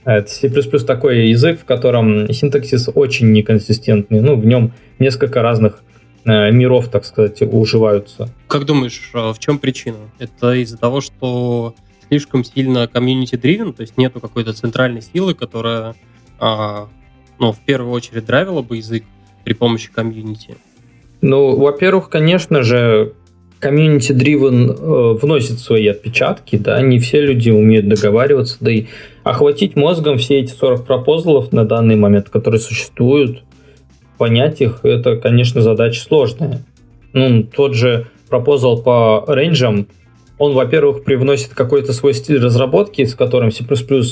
[0.03, 4.21] Это C++ такой язык, в котором синтаксис очень неконсистентный.
[4.21, 5.83] Ну, в нем несколько разных
[6.23, 8.29] э, миров, так сказать, уживаются.
[8.47, 9.97] Как думаешь, а в чем причина?
[10.17, 11.75] Это из-за того, что
[12.07, 15.95] слишком сильно комьюнити-дривен, то есть нету какой-то центральной силы, которая,
[16.39, 16.87] а,
[17.37, 19.03] ну, в первую очередь драйвила бы язык
[19.43, 20.55] при помощи комьюнити?
[21.19, 23.13] Ну, во-первых, конечно же,
[23.59, 28.85] комьюнити-дривен э, вносит свои отпечатки, да, не все люди умеют договариваться, да и
[29.23, 33.43] охватить мозгом все эти 40 пропозалов на данный момент, которые существуют,
[34.17, 36.61] понять их, это, конечно, задача сложная.
[37.13, 39.87] Ну, тот же пропозал по рейнджам,
[40.37, 43.63] он, во-первых, привносит какой-то свой стиль разработки, с которым C++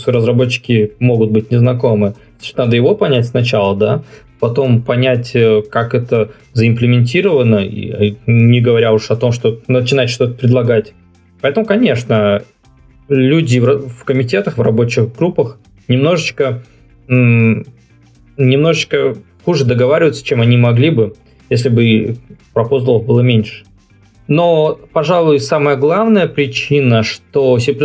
[0.07, 2.15] разработчики могут быть незнакомы.
[2.55, 4.03] Надо его понять сначала, да,
[4.39, 10.33] потом понять, э, как это заимплементировано, и, не говоря уж о том, что начинать что-то
[10.33, 10.93] предлагать.
[11.41, 12.41] Поэтому, конечно,
[13.09, 16.63] люди в, в комитетах, в рабочих группах немножечко,
[17.07, 21.13] немножечко хуже договариваются, чем они могли бы,
[21.49, 22.17] если бы
[22.53, 23.63] пропозалов было меньше.
[24.27, 27.75] Но, пожалуй, самая главная причина, что C++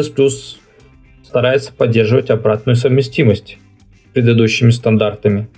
[1.23, 3.59] старается поддерживать обратную совместимость
[4.13, 5.49] предыдущими стандартами.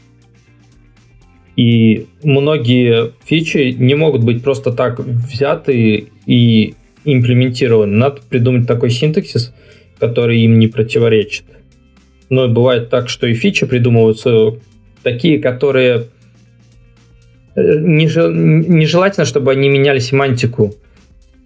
[1.56, 6.74] И многие фичи не могут быть просто так взяты и
[7.04, 7.96] имплементированы.
[7.96, 9.54] Надо придумать такой синтаксис,
[9.98, 11.44] который им не противоречит.
[12.30, 14.54] Но бывает так, что и фичи придумываются
[15.02, 16.06] такие, которые
[17.54, 20.74] э, нежелательно, чтобы они меняли семантику.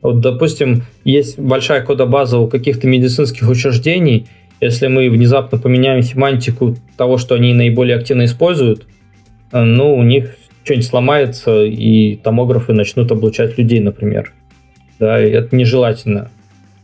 [0.03, 4.29] Вот, допустим, есть большая кодобаза у каких-то медицинских учреждений.
[4.61, 8.87] Если мы внезапно поменяем семантику того, что они наиболее активно используют,
[9.53, 14.33] э, ну, у них что-нибудь сломается, и томографы начнут облучать людей, например.
[14.99, 16.31] Да, и это нежелательно.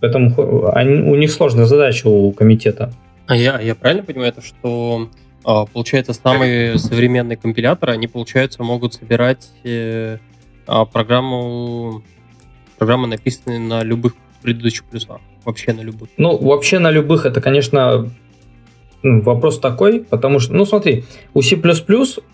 [0.01, 2.93] Поэтому они, у них сложная задача у комитета.
[3.27, 5.09] А я, я правильно понимаю, это, что
[5.45, 10.19] а, получается самые современные компиляторы, они, получается, могут собирать э,
[10.67, 12.03] а, программу,
[12.79, 15.21] программы, написанные на любых предыдущих плюсах?
[15.45, 16.09] Вообще на любых?
[16.17, 18.11] Ну, вообще на любых это, конечно,
[19.03, 21.57] вопрос такой, потому что, ну смотри, у C++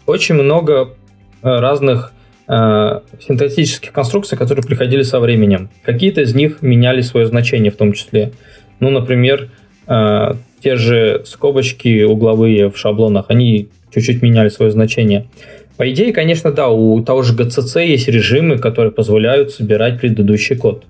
[0.06, 0.94] очень много
[1.42, 2.12] э, разных
[2.46, 5.70] э, синтетических конструкций, которые приходили со временем.
[5.82, 8.32] Какие-то из них меняли свое значение в том числе.
[8.80, 9.50] Ну, например,
[9.86, 15.28] э, те же скобочки угловые в шаблонах, они чуть-чуть меняли свое значение.
[15.76, 20.84] По идее, конечно, да, у того же GCC есть режимы, которые позволяют собирать предыдущий код.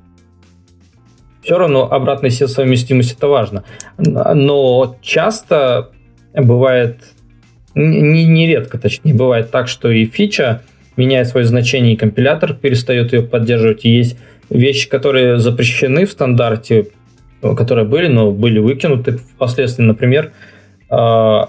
[1.48, 3.64] Все равно обратная совместимость это важно.
[3.96, 5.92] Но часто
[6.34, 6.98] бывает,
[7.74, 10.60] не, нередко точнее, бывает так, что и фича
[10.98, 13.86] меняет свое значение, и компилятор перестает ее поддерживать.
[13.86, 14.18] И есть
[14.50, 16.88] вещи, которые запрещены в стандарте,
[17.40, 19.84] которые были, но были выкинуты впоследствии.
[19.84, 20.32] Например,
[20.90, 21.48] а,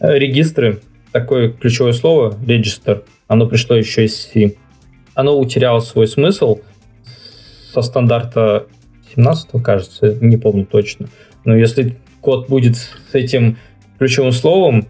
[0.00, 0.80] регистры,
[1.12, 4.54] такое ключевое слово, register, оно пришло еще из C.
[5.12, 6.60] Оно утеряло свой смысл
[7.74, 8.68] со стандарта
[9.14, 11.08] 17 кажется, не помню точно.
[11.44, 13.58] Но если код будет с этим
[13.98, 14.86] ключевым словом,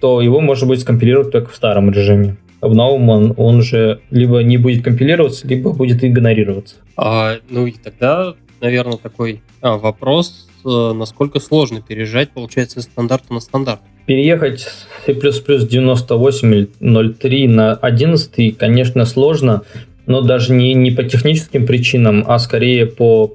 [0.00, 2.36] то его можно будет скомпилировать только в старом режиме
[2.68, 6.76] в новом он, он уже либо не будет компилироваться, либо будет игнорироваться.
[6.96, 13.34] А, ну и тогда, наверное, такой а, вопрос, э, насколько сложно переезжать, получается, с стандарта
[13.34, 13.80] на стандарт?
[14.06, 19.62] Переехать с C++ 98.03 на 11, конечно, сложно,
[20.06, 23.34] но даже не, не по техническим причинам, а скорее по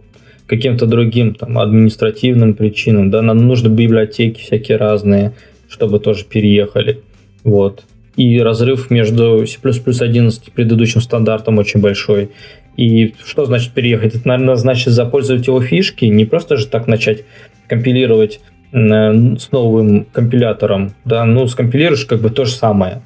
[0.49, 3.11] каким-то другим там, административным причинам.
[3.11, 5.33] Да, нам нужны библиотеки всякие разные,
[5.69, 7.01] чтобы тоже переехали.
[7.43, 7.83] Вот
[8.19, 12.31] и разрыв между C++ 11 и предыдущим стандартом очень большой.
[12.75, 14.13] И что значит переехать?
[14.13, 17.23] Это, наверное, значит запользовать его фишки, не просто же так начать
[17.67, 18.41] компилировать
[18.73, 23.01] э, с новым компилятором, да, ну, скомпилируешь как бы то же самое.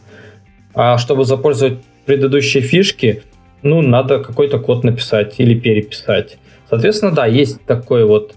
[0.73, 1.77] А чтобы запользовать
[2.07, 3.21] предыдущие фишки,
[3.61, 6.39] ну, надо какой-то код написать или переписать.
[6.69, 8.35] Соответственно, да, есть такой вот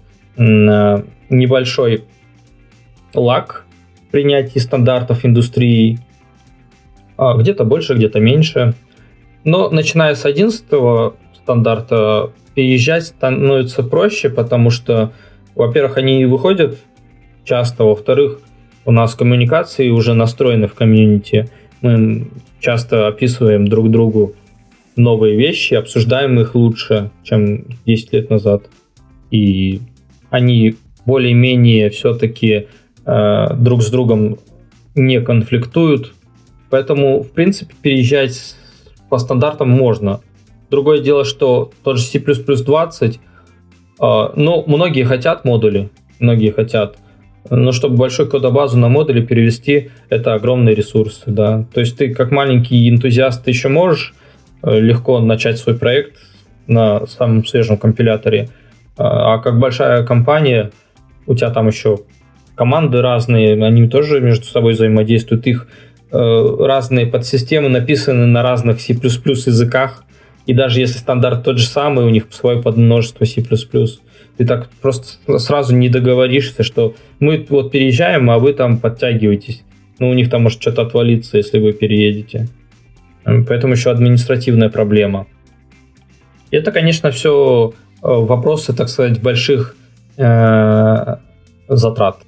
[1.29, 2.05] небольшой
[3.13, 3.65] лак
[4.11, 5.99] принятии стандартов индустрии,
[7.17, 8.73] а, где-то больше, где-то меньше.
[9.43, 15.13] Но начиная с 11 стандарта переезжать становится проще, потому что,
[15.55, 16.77] во-первых, они выходят
[17.43, 18.39] часто, во-вторых,
[18.85, 21.49] у нас коммуникации уже настроены в комьюнити.
[21.81, 22.27] Мы
[22.59, 24.33] часто описываем друг другу
[24.97, 28.63] новые вещи, обсуждаем их лучше, чем 10 лет назад.
[29.31, 29.81] И
[30.29, 30.75] они
[31.05, 32.67] более-менее все-таки
[33.05, 34.37] э, друг с другом
[34.95, 36.13] не конфликтуют.
[36.69, 38.55] Поэтому, в принципе, переезжать
[39.09, 40.21] по стандартам можно.
[40.69, 43.19] Другое дело, что тот же C++ 20, э,
[44.35, 45.89] ну, многие хотят модули,
[46.19, 46.97] многие хотят,
[47.49, 51.65] но чтобы большую кодобазу на модули перевести, это огромные ресурсы, да.
[51.73, 54.13] То есть ты как маленький энтузиаст еще можешь
[54.63, 56.17] легко начать свой проект
[56.67, 58.49] на самом свежем компиляторе,
[58.97, 60.71] а, а как большая компания,
[61.25, 61.99] у тебя там еще
[62.55, 65.67] команды разные, они тоже между собой взаимодействуют, их
[66.11, 70.03] э, разные подсистемы написаны на разных C++ языках,
[70.45, 75.39] и даже если стандарт тот же самый, у них свое подмножество C++, ты так просто
[75.39, 79.63] сразу не договоришься, что мы вот переезжаем, а вы там подтягиваетесь.
[79.99, 82.47] Ну, у них там может что-то отвалиться, если вы переедете.
[83.47, 85.27] Поэтому еще административная проблема.
[86.49, 89.75] Это, конечно, все э, вопросы, так сказать, больших
[90.15, 91.15] э,
[91.67, 92.19] затрат.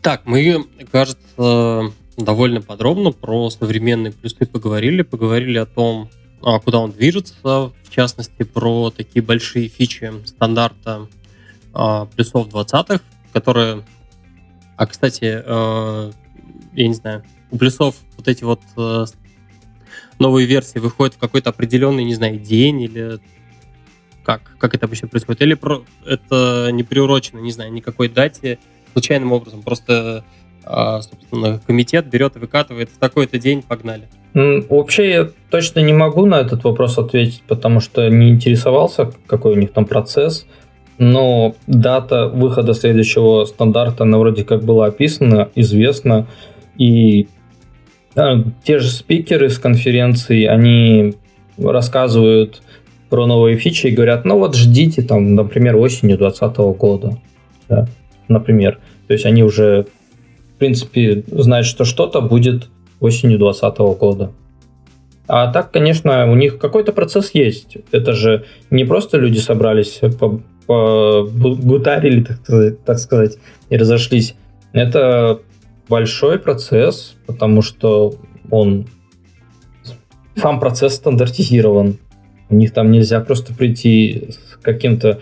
[0.00, 5.02] Так, мы, кажется, довольно подробно про современные плюсы поговорили.
[5.02, 6.10] Поговорили о том,
[6.42, 11.06] а, куда он движется, в частности, про такие большие фичи стандарта
[11.72, 13.00] а, плюсов 20-х,
[13.32, 13.84] которые...
[14.76, 16.12] А, кстати, э,
[16.72, 17.22] я не знаю,
[17.52, 18.60] у плюсов вот эти вот
[20.22, 23.18] новые версии выходят в какой-то определенный, не знаю, день или
[24.24, 25.42] как, как это обычно происходит?
[25.42, 28.58] Или про, это не приурочено, не знаю, никакой дате,
[28.92, 30.24] случайным образом, просто,
[30.64, 34.08] а, собственно, комитет берет и выкатывает в такой-то день, погнали.
[34.34, 39.56] Вообще я точно не могу на этот вопрос ответить, потому что не интересовался, какой у
[39.56, 40.46] них там процесс,
[40.98, 46.28] но дата выхода следующего стандарта, она вроде как была описана, известна,
[46.78, 47.26] и
[48.14, 51.14] те же спикеры с конференции, они
[51.58, 52.62] рассказывают
[53.08, 57.18] про новые фичи и говорят, ну вот ждите там, например, осенью 2020 года,
[57.68, 57.86] да,
[58.28, 58.80] например.
[59.06, 59.86] То есть они уже,
[60.54, 62.68] в принципе, знают, что что-то будет
[63.00, 64.32] осенью 2020 года.
[65.28, 67.76] А так, конечно, у них какой-то процесс есть.
[67.90, 73.38] Это же не просто люди собрались, по, по гутарили, так сказать, так сказать,
[73.68, 74.34] и разошлись.
[74.72, 75.40] Это
[75.92, 78.14] большой процесс, потому что
[78.50, 78.86] он
[80.36, 81.98] сам процесс стандартизирован.
[82.48, 85.20] У них там нельзя просто прийти с каким-то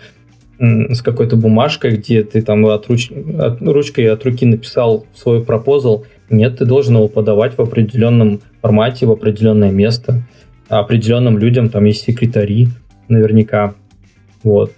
[0.59, 3.11] с какой-то бумажкой, где ты там от, руч...
[3.11, 6.05] от ручкой от руки написал свой пропозал.
[6.29, 10.23] Нет, ты должен его подавать в определенном формате, в определенное место.
[10.69, 12.69] А определенным людям там есть секретари
[13.09, 13.73] наверняка.
[14.43, 14.71] Вот.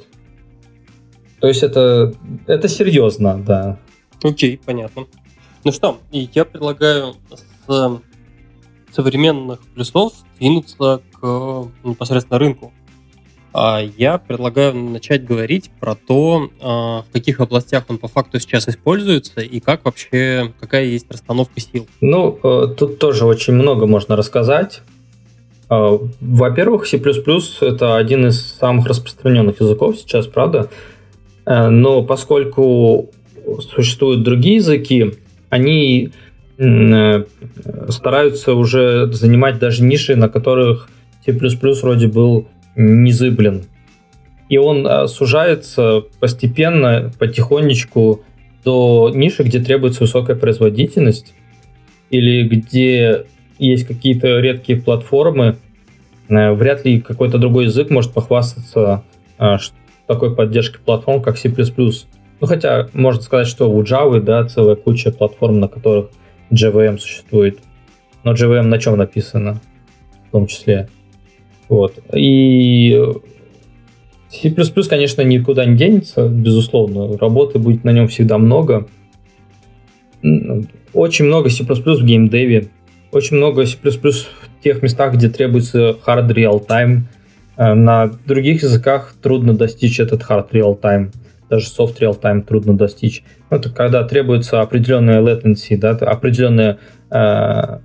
[1.40, 2.14] То есть это,
[2.48, 3.78] это серьезно, да.
[4.24, 5.06] Окей, понятно.
[5.66, 7.16] Ну что, я предлагаю
[7.68, 8.02] с
[8.92, 12.74] современных плюсов двинуться к непосредственно рынку.
[13.54, 18.68] А я предлагаю начать говорить про то, а, в каких областях он по факту сейчас
[18.68, 21.88] используется и как вообще, какая есть расстановка сил.
[22.02, 24.82] Ну, э, тут тоже очень много можно рассказать.
[25.70, 30.70] А, во-первых, C++ это один из самых распространенных языков сейчас, правда?
[31.46, 33.12] Э, но поскольку
[33.76, 35.14] существуют другие языки,
[35.54, 36.12] они
[36.58, 37.24] Э,
[37.90, 40.88] стараются уже занимать даже ниши, на которых
[41.26, 41.34] C++
[41.82, 43.64] вроде был незыблен.
[44.50, 48.24] И он э, сужается постепенно, потихонечку
[48.64, 51.34] до ниши, где требуется высокая производительность
[52.12, 53.26] или где
[53.58, 55.58] есть какие-то редкие платформы.
[56.30, 59.04] Э, вряд ли какой-то другой язык может похвастаться
[60.06, 61.52] такой поддержкой платформ, как C++.
[62.40, 66.10] Ну, хотя можно сказать, что у Java, да, целая куча платформ, на которых
[66.52, 67.60] JVM существует.
[68.24, 69.62] Но JVM на чем написано?
[70.28, 70.90] В том числе.
[71.70, 72.00] Вот.
[72.14, 73.00] И
[74.30, 74.50] C++,
[74.90, 77.18] конечно, никуда не денется, безусловно.
[77.18, 78.88] Работы будет на нем всегда много.
[80.94, 82.70] Очень много C++ в геймдеве.
[83.12, 87.02] Очень много C++ в тех местах, где требуется hard real-time.
[87.58, 91.12] Э, на других языках трудно достичь этот hard real-time
[91.54, 93.24] даже soft real-time трудно достичь.
[93.50, 96.80] Ну, это когда требуется определенная latency, да, определенная...
[97.12, 97.80] Э,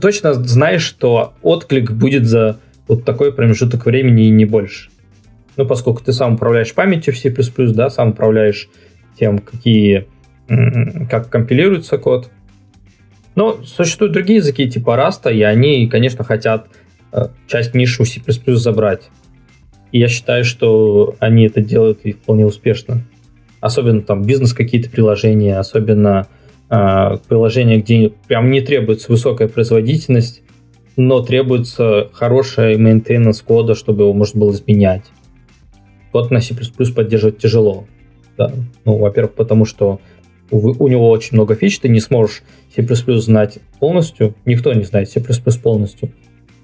[0.00, 2.58] точно знаешь, что отклик будет за
[2.88, 4.90] вот такой промежуток времени и не больше.
[5.56, 7.32] Ну, поскольку ты сам управляешь памятью в C++,
[7.72, 8.68] да, сам управляешь
[9.16, 10.08] тем, какие,
[11.08, 12.30] как компилируется код.
[13.36, 16.66] Но существуют другие языки типа Rust, и они, конечно, хотят
[17.12, 18.20] э, часть ниши у C++
[18.56, 19.10] забрать.
[19.94, 23.04] И я считаю, что они это делают и вполне успешно.
[23.60, 26.26] Особенно там бизнес какие-то приложения, особенно
[26.68, 30.42] э, приложения, где прям не требуется высокая производительность,
[30.96, 35.04] но требуется хорошая maintenance кода, чтобы его можно было изменять.
[36.10, 36.56] Код на C++
[36.92, 37.86] поддерживать тяжело.
[38.36, 38.52] Да.
[38.84, 40.00] Ну, во-первых, потому что
[40.50, 42.42] у, у него очень много фич, ты не сможешь
[42.74, 42.84] C++
[43.20, 45.20] знать полностью, никто не знает C++
[45.62, 46.10] полностью.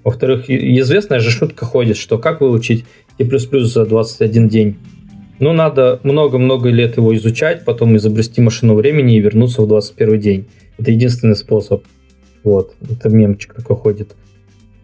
[0.02, 2.84] Во-вторых, известная же шутка ходит, что как выучить
[3.20, 4.78] C++ за 21 день?
[5.38, 10.48] Ну, надо много-много лет его изучать, потом изобрести машину времени и вернуться в 21 день.
[10.78, 11.84] Это единственный способ.
[12.42, 14.16] Вот, это мемчик такой ходит.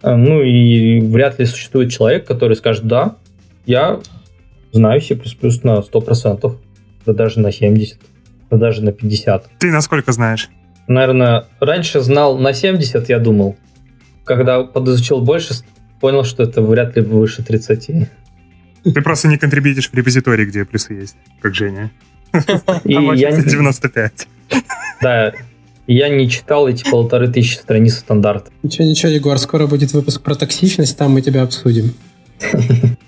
[0.03, 3.16] А, ну и вряд ли существует человек, который скажет, да,
[3.64, 4.01] я
[4.72, 6.57] знаю C++ на 100%,
[7.07, 7.97] да даже на 70%,
[8.51, 9.43] да даже на 50%.
[9.59, 10.51] Ты насколько знаешь?
[10.89, 13.57] Наверное, раньше знал на 70, я думал.
[14.24, 15.55] Когда подизучил больше,
[16.01, 18.09] понял, что это вряд ли выше 30.
[18.95, 21.91] Ты просто не контрибьютишь в репозитории, где плюсы есть, как Женя.
[22.84, 24.28] И я 95.
[25.03, 25.32] Да,
[25.87, 28.51] я не читал эти полторы тысячи страниц стандарта.
[28.62, 31.95] Ничего, ничего, Егор, скоро будет выпуск про токсичность, там мы тебя обсудим.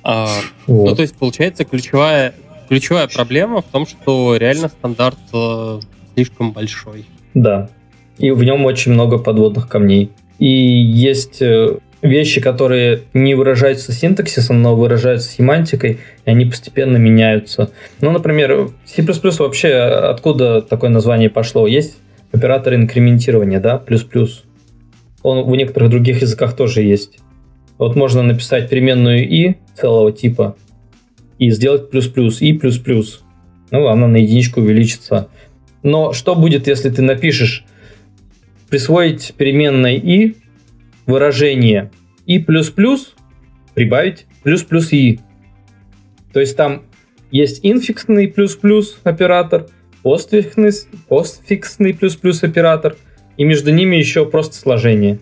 [0.03, 0.29] А,
[0.67, 2.35] ну, то есть, получается, ключевая,
[2.69, 5.81] ключевая проблема в том, что реально стандарт э,
[6.15, 7.05] слишком большой.
[7.35, 7.69] Да.
[8.17, 10.11] И в нем очень много подводных камней.
[10.39, 17.71] И есть э, вещи, которые не выражаются синтаксисом, но выражаются семантикой, и они постепенно меняются.
[18.01, 21.67] Ну, например, C++ вообще откуда такое название пошло?
[21.67, 21.99] Есть
[22.33, 24.45] оператор инкрементирования, да, плюс-плюс.
[25.23, 27.19] Он в некоторых других языках тоже есть.
[27.79, 30.57] Вот можно написать переменную i целого типа
[31.39, 33.23] и сделать плюс-плюс, и плюс-плюс.
[33.71, 35.29] Ну, она на единичку увеличится.
[35.83, 37.65] Но что будет, если ты напишешь
[38.69, 40.37] присвоить переменной i
[41.09, 41.91] выражение
[42.27, 43.15] и плюс-плюс,
[43.75, 45.19] прибавить плюс-плюс и.
[46.33, 46.83] То есть там
[47.33, 49.67] есть инфиксный плюс-плюс оператор,
[50.03, 50.71] постфиксный,
[51.09, 52.97] постфиксный плюс-плюс оператор,
[53.37, 55.19] и между ними еще просто сложение.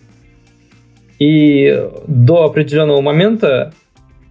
[1.19, 3.73] И до определенного момента,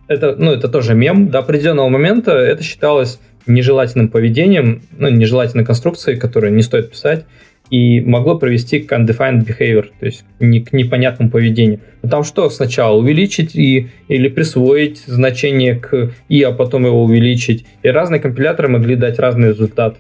[0.07, 6.19] это, ну, это тоже мем, до определенного момента это считалось нежелательным поведением, ну, нежелательной конструкцией,
[6.19, 7.25] которую не стоит писать,
[7.71, 11.81] и могло привести к undefined behavior, то есть не, к непонятному поведению.
[12.03, 12.97] Но там что сначала?
[12.97, 17.67] Увеличить и, или присвоить значение к и, а потом его увеличить.
[17.83, 19.97] И разные компиляторы могли дать разный результат.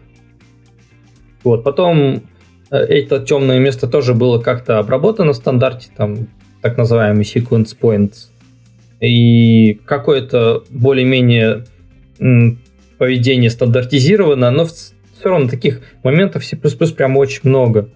[1.42, 1.64] Вот.
[1.64, 2.22] Потом
[2.70, 6.28] э, это темное место тоже было как-то обработано в стандарте, там
[6.62, 8.30] так называемый sequence points.
[9.00, 11.64] И какое-то более-менее
[12.98, 14.92] поведение стандартизировано, но все
[15.30, 17.90] равно таких моментов C++ прям очень много.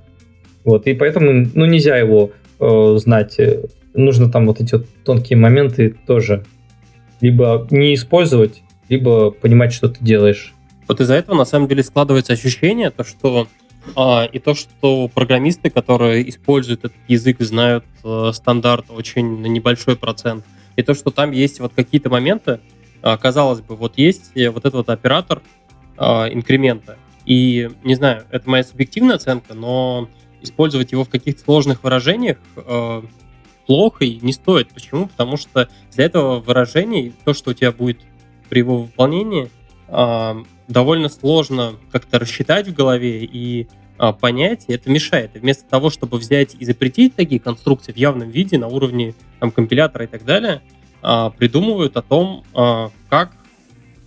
[0.64, 3.38] Вот, и поэтому, ну, нельзя его э, знать.
[3.94, 6.44] Нужно там вот эти вот тонкие моменты тоже
[7.20, 10.54] либо не использовать, либо понимать, что ты делаешь.
[10.88, 13.46] Вот из-за этого на самом деле складывается ощущение, то, что
[13.96, 19.96] а, и то, что программисты, которые используют этот язык, знают э, стандарт очень на небольшой
[19.96, 20.44] процент,
[20.76, 22.60] и то, что там есть вот какие-то моменты,
[23.02, 25.42] э, казалось бы, вот есть вот этот вот оператор
[25.96, 26.02] э,
[26.32, 30.08] инкремента, и, не знаю, это моя субъективная оценка, но
[30.42, 33.02] использовать его в каких-то сложных выражениях э,
[33.66, 34.70] плохо и не стоит.
[34.70, 35.06] Почему?
[35.06, 38.00] Потому что для этого выражений, то, что у тебя будет
[38.48, 39.50] при его выполнении,
[39.88, 43.68] э, довольно сложно как-то рассчитать в голове и
[43.98, 45.36] э, понять, и это мешает.
[45.36, 49.50] И вместо того, чтобы взять и запретить такие конструкции в явном виде на уровне там,
[49.50, 50.62] компилятора и так далее,
[51.02, 53.32] э, придумывают о том, э, как,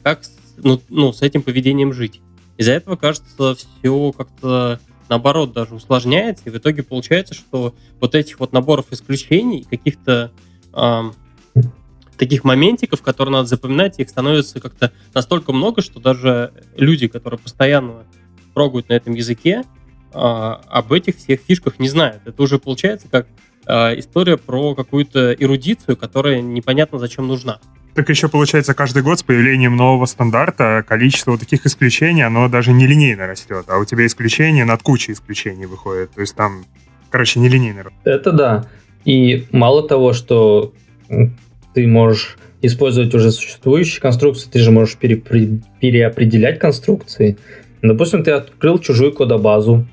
[0.04, 0.22] как
[0.58, 2.22] ну, ну, с этим поведением жить.
[2.58, 4.80] Из-за этого, кажется, все как-то
[5.10, 10.32] наоборот даже усложняется, и в итоге получается, что вот этих вот наборов исключений, каких-то
[10.74, 11.02] э,
[12.18, 18.06] таких моментиков, которые надо запоминать, их становится как-то настолько много, что даже люди, которые постоянно
[18.54, 19.64] прогают на этом языке,
[20.14, 22.22] э, об этих всех фишках не знают.
[22.26, 23.28] Это уже получается как
[23.66, 27.60] э, история про какую-то эрудицию, которая непонятно зачем нужна.
[27.94, 32.74] Так еще получается, каждый год с появлением нового стандарта количество вот таких исключений, оно даже
[32.74, 36.12] не линейно растет, а у тебя исключения над кучей исключений выходит.
[36.12, 36.66] То есть там,
[37.12, 37.86] короче, не линейно.
[38.04, 38.66] Это да.
[39.06, 40.74] И мало того, что
[41.76, 45.18] ты можешь использовать уже существующие конструкции, ты же можешь пере
[45.80, 47.38] переопределять конструкции.
[47.84, 49.86] Допустим, ты открыл чужую кодобазу,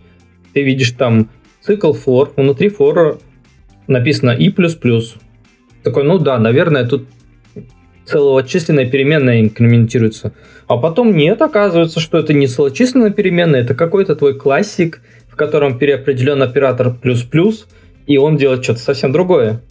[0.55, 1.29] ты видишь там
[1.61, 3.21] цикл for, внутри for
[3.91, 4.51] написано и++.
[5.83, 7.07] Такой, ну да, наверное, тут
[8.07, 10.33] целочисленная переменная инкрементируется.
[10.67, 15.79] А потом нет, оказывается, что это не целочисленная переменная, это какой-то твой классик, в котором
[15.79, 17.67] переопределен оператор плюс-плюс,
[18.07, 19.63] и он делает что-то совсем другое.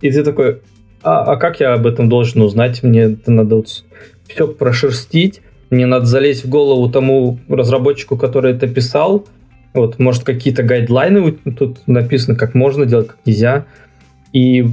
[0.00, 0.60] И ты такой,
[1.02, 2.82] а, а как я об этом должен узнать?
[2.82, 3.84] Мне это надо вот
[4.28, 5.40] все прошерстить,
[5.70, 9.26] мне надо залезть в голову тому разработчику, который это писал.
[9.76, 13.66] Вот, может, какие-то гайдлайны тут написаны, как можно делать, как нельзя.
[14.32, 14.66] И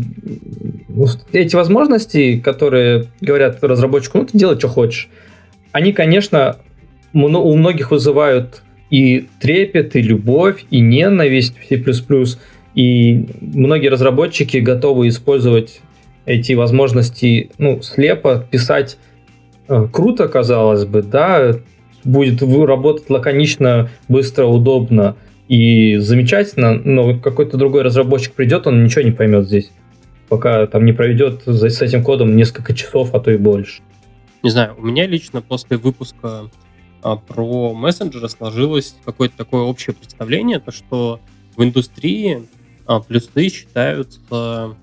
[1.32, 5.10] эти возможности, которые говорят разработчику, ну ты делай, что хочешь,
[5.72, 6.58] они, конечно,
[7.14, 11.84] у многих вызывают и трепет, и любовь, и ненависть в C++,
[12.76, 15.82] и многие разработчики готовы использовать
[16.26, 18.98] эти возможности ну, слепо, писать
[19.68, 21.58] э, круто, казалось бы, да,
[22.04, 25.16] будет работать лаконично, быстро, удобно,
[25.48, 29.72] и замечательно, но какой-то другой разработчик придет, он ничего не поймет здесь,
[30.30, 33.82] пока там не проведет с этим кодом несколько часов, а то и больше.
[34.42, 36.50] Не знаю, у меня лично после выпуска
[37.02, 41.20] а, про мессенджеры сложилось какое-то такое общее представление, то что
[41.56, 42.48] в индустрии
[42.86, 44.76] а, плюсы считаются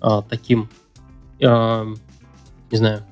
[0.00, 0.68] а, таким,
[1.40, 3.02] не знаю,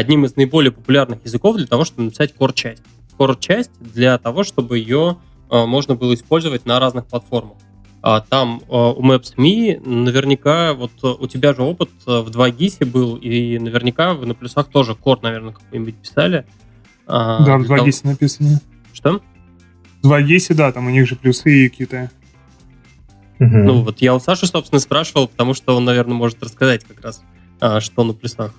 [0.00, 2.82] одним из наиболее популярных языков для того, чтобы написать core-часть.
[3.18, 5.18] Core-часть для того, чтобы ее
[5.50, 7.58] а, можно было использовать на разных платформах.
[8.02, 13.16] А там а, у Maps.me наверняка, вот у тебя же опыт в 2 GIS был,
[13.16, 16.46] и наверняка вы на плюсах тоже Core, наверное, какой-нибудь писали.
[17.06, 18.60] А, да, в 2 GIS написано.
[18.94, 19.20] Что?
[19.98, 22.10] В 2 GIS, да, там у них же плюсы какие-то.
[23.38, 23.56] Угу.
[23.56, 27.22] Ну, вот я у Саши, собственно, спрашивал, потому что он, наверное, может рассказать как раз,
[27.82, 28.54] что на плюсах.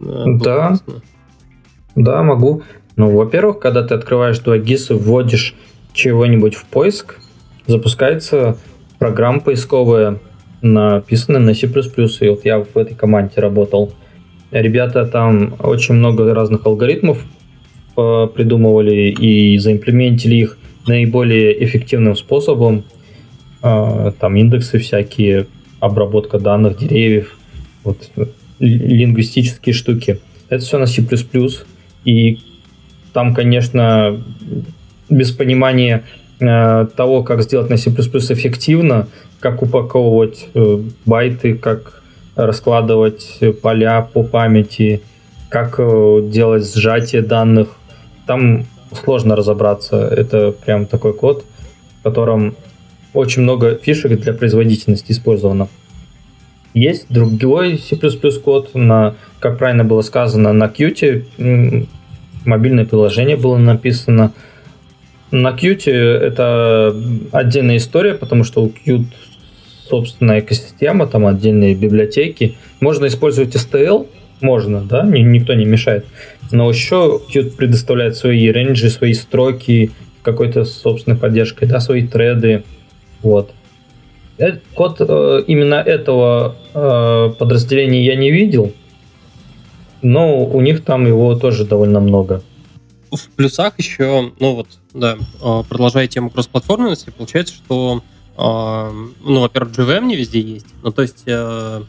[0.00, 0.78] Э, да,
[1.94, 2.62] да, могу.
[2.96, 5.54] Ну, во-первых, когда ты открываешь 2 GIS и вводишь
[5.92, 7.16] чего-нибудь в поиск,
[7.66, 8.56] запускается
[8.98, 10.18] программа поисковая,
[10.62, 11.66] написанная на C++.
[11.66, 13.92] И вот я в этой команде работал.
[14.50, 17.24] Ребята там очень много разных алгоритмов
[17.96, 22.84] э, придумывали и заимплементили их наиболее эффективным способом.
[23.62, 25.46] Э, там индексы всякие,
[25.78, 27.36] обработка данных, деревьев,
[27.84, 28.10] вот,
[28.60, 30.20] лингвистические штуки.
[30.48, 31.02] Это все на C++.
[32.04, 32.38] И
[33.12, 34.22] там, конечно,
[35.08, 36.04] без понимания
[36.38, 39.08] э, того, как сделать на C++ эффективно,
[39.40, 42.02] как упаковывать э, байты, как
[42.36, 45.02] раскладывать поля по памяти,
[45.48, 47.68] как э, делать сжатие данных.
[48.26, 48.66] Там
[49.04, 49.96] сложно разобраться.
[49.96, 51.44] Это прям такой код,
[52.00, 52.54] в котором
[53.12, 55.68] очень много фишек для производительности использовано.
[56.74, 57.96] Есть другой C++
[58.42, 61.86] код, на, как правильно было сказано, на Qt
[62.44, 64.32] мобильное приложение было написано–
[65.30, 66.94] на Qt это
[67.32, 69.04] отдельная история, потому что у Qt
[69.88, 72.56] собственная экосистема, там отдельные библиотеки.
[72.80, 74.06] Можно использовать STL,
[74.40, 76.06] можно, да, никто не мешает.
[76.52, 79.90] Но еще Qt предоставляет свои рейнджи, свои строки,
[80.22, 82.64] какой-то собственной поддержкой, да, свои треды.
[83.22, 83.52] Вот.
[84.40, 88.72] Э, код э, именно этого э, подразделения я не видел,
[90.02, 92.42] но у них там его тоже довольно много
[93.16, 98.02] в плюсах еще, ну вот, да, а, продолжая тему кроссплатформенности, получается, что,
[98.36, 98.92] а,
[99.22, 101.82] ну, во-первых, JVM не везде есть, ну, то есть, а,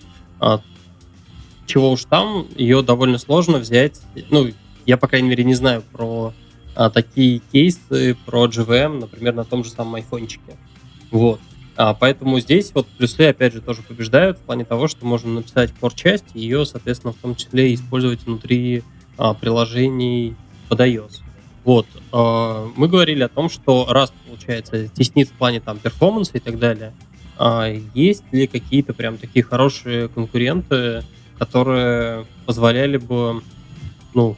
[1.67, 4.49] чего уж там, ее довольно сложно взять, ну,
[4.85, 6.33] я, по крайней мере, не знаю про
[6.93, 10.57] такие кейсы, про JVM, например, на том же самом айфончике.
[11.11, 11.39] Вот.
[11.75, 15.71] А, поэтому здесь вот плюсы, опять же, тоже побеждают в плане того, что можно написать
[15.79, 18.83] core-часть и ее, соответственно, в том числе использовать внутри
[19.17, 20.35] а, приложений
[20.69, 21.21] под iOS.
[21.63, 21.85] Вот.
[22.11, 26.57] Э, мы говорили о том, что раз, получается, теснит в плане там перформанса и так
[26.57, 26.93] далее,
[27.37, 31.03] а есть ли какие-то прям такие хорошие конкуренты,
[31.37, 33.41] которые позволяли бы,
[34.13, 34.37] ну,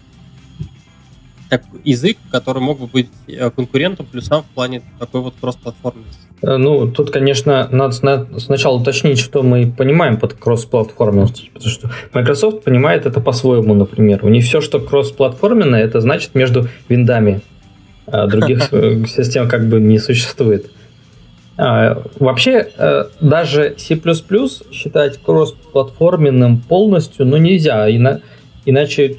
[1.57, 6.19] как язык, который мог бы быть э, конкурентом плюсам в плане такой вот кросс-платформенности?
[6.41, 7.93] Э, ну, тут, конечно, надо
[8.39, 14.25] сначала уточнить, что мы понимаем под кросс-платформенностью, потому что Microsoft понимает это по-своему, например.
[14.25, 17.41] У них все, что кросс-платформенное, это значит между виндами.
[18.07, 20.71] А других э, систем как бы не существует.
[21.55, 22.67] А, вообще,
[23.21, 24.01] даже C++
[24.71, 27.87] считать кросс-платформенным полностью, ну, нельзя.
[28.65, 29.17] Иначе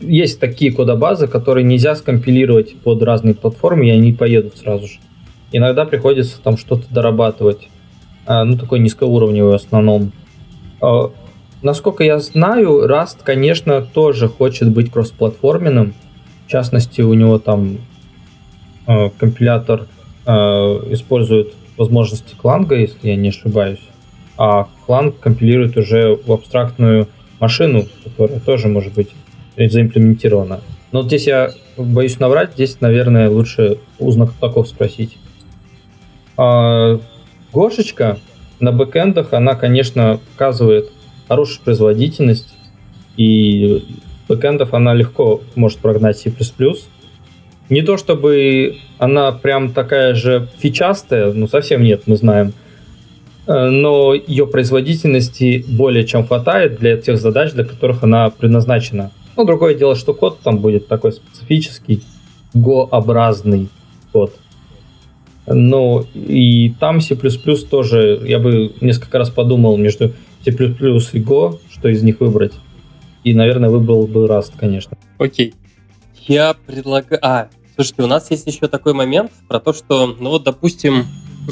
[0.00, 4.98] есть такие кодобазы, которые нельзя скомпилировать под разные платформы, и они поедут сразу же.
[5.52, 7.68] Иногда приходится там что-то дорабатывать.
[8.24, 10.12] А, ну, такой низкоуровневый в основном.
[10.80, 11.10] А,
[11.62, 15.94] насколько я знаю, Rust, конечно, тоже хочет быть кроссплатформенным.
[16.46, 17.78] В частности, у него там
[18.86, 19.86] а, компилятор
[20.24, 23.80] использует возможности кланга, если я не ошибаюсь.
[24.38, 27.08] а Clang компилирует уже в абстрактную
[27.42, 29.08] машину, которая тоже может быть
[29.58, 30.60] заимплементирована.
[30.92, 35.18] Но вот здесь я боюсь наврать, здесь, наверное, лучше у знатоков спросить.
[36.36, 37.00] А,
[37.52, 38.18] Гошечка
[38.60, 40.90] на бэкэндах, она, конечно, показывает
[41.26, 42.54] хорошую производительность,
[43.16, 43.84] и
[44.28, 46.32] бэкэндов она легко может прогнать C++.
[47.68, 52.52] Не то чтобы она прям такая же фичастая, ну совсем нет, мы знаем.
[53.46, 59.10] Э, но ее производительности более чем хватает для тех задач, для которых она предназначена.
[59.36, 62.02] Ну, другое дело, что код там будет такой специфический,
[62.54, 63.68] Go-образный
[64.12, 64.34] код.
[65.46, 70.12] Ну, и там C++ тоже, я бы несколько раз подумал между
[70.44, 72.52] C++ и Go, что из них выбрать.
[73.24, 74.96] И, наверное, выбрал бы Rust, конечно.
[75.18, 75.54] Окей.
[76.28, 77.18] Я предлагаю...
[77.22, 81.06] А, слушайте, у нас есть еще такой момент про то, что, ну вот, допустим,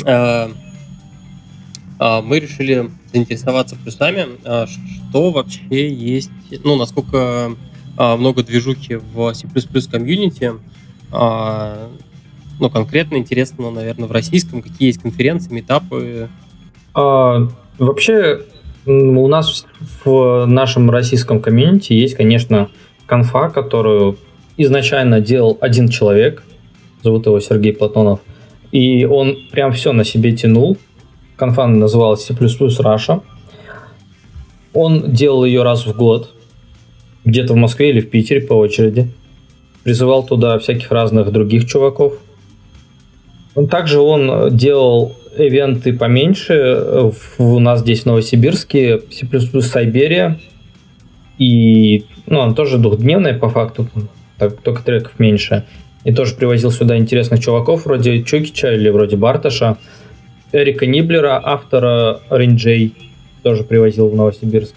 [0.04, 0.48] э,
[2.22, 6.30] мы решили заинтересоваться плюсами, э, что вообще есть,
[6.64, 7.56] ну, насколько
[7.98, 9.46] э, много движухи в C++
[9.90, 10.52] комьюнити,
[12.60, 16.28] ну, конкретно интересно, наверное, в российском, какие есть конференции, метапы?
[16.94, 17.48] А,
[17.78, 18.42] вообще,
[18.86, 19.66] у нас
[20.04, 22.68] в нашем российском комьюнити есть, конечно,
[23.06, 24.18] конфа, которую
[24.56, 26.42] изначально делал один человек,
[27.02, 28.20] зовут его Сергей Платонов,
[28.72, 30.76] и он прям все на себе тянул.
[31.40, 33.22] Конфа называлась C++ Russia.
[34.72, 36.32] Он делал ее раз в год,
[37.24, 39.10] где-то в Москве или в Питере по очереди.
[39.82, 42.14] Призывал туда всяких разных других чуваков–
[43.68, 47.12] также он делал ивенты поменьше.
[47.38, 49.26] У нас здесь в Новосибирске C++
[49.60, 50.38] Сайберия.
[51.38, 53.88] И ну, он тоже двухдневный по факту,
[54.38, 55.64] так, только треков меньше.
[56.04, 59.78] И тоже привозил сюда интересных чуваков вроде Чукича или вроде Барташа.
[60.52, 62.94] Эрика Ниблера, автора Ринджей,
[63.42, 64.74] тоже привозил в Новосибирск.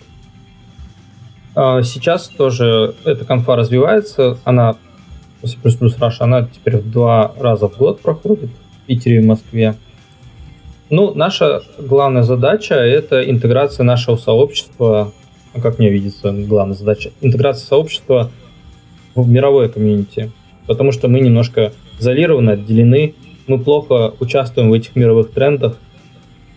[1.55, 4.37] А сейчас тоже эта конфа развивается.
[4.43, 4.75] Она
[5.43, 8.49] C++ Rush, она теперь в два раза в год проходит.
[8.87, 9.75] Питере и Москве.
[10.89, 15.11] Ну, наша главная задача– это интеграция нашего сообщества,
[15.55, 18.29] ну, как мне видится, главная задача, интеграция сообщества
[19.15, 20.31] в мировое комьюнити,
[20.67, 23.15] потому что мы немножко изолированы, отделены,
[23.47, 25.77] мы плохо участвуем в этих мировых трендах.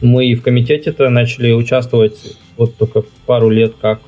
[0.01, 4.01] Мы и в комитете-то начали участвовать вот только пару лет как,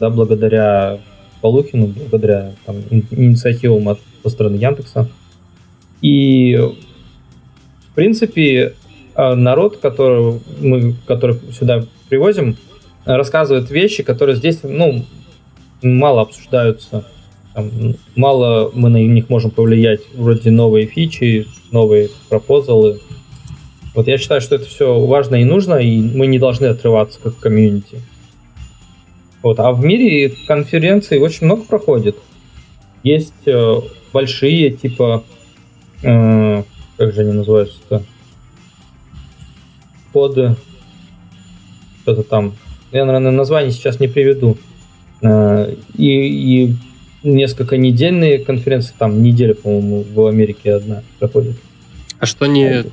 [0.00, 0.98] да, благодаря
[1.40, 2.76] Полухину, благодаря там,
[3.10, 5.08] инициативам от со стороны Яндекса.
[6.00, 6.56] И
[7.90, 8.74] в принципе,
[9.14, 12.56] э, народ, который мы который сюда привозим,
[13.04, 15.04] рассказывает вещи, которые здесь ну,
[15.82, 17.04] мало обсуждаются.
[17.54, 17.70] Там,
[18.16, 23.00] мало мы на них можем повлиять, вроде новые фичи, новые пропозалы.
[23.94, 27.38] Вот я считаю, что это все важно и нужно, и мы не должны отрываться как
[27.38, 28.00] комьюнити.
[29.42, 29.58] Вот.
[29.58, 32.16] А в мире конференций очень много проходит.
[33.02, 33.76] Есть э,
[34.12, 35.24] большие, типа
[36.02, 36.62] э,
[36.96, 38.02] как же они называются-то?
[40.12, 40.56] Под
[42.02, 42.54] что-то там.
[42.90, 44.56] Я, наверное, название сейчас не приведу.
[45.22, 46.76] А, и, и
[47.22, 51.56] несколько недельные конференции, там неделя, по-моему, в Америке одна проходит.
[52.18, 52.84] А что они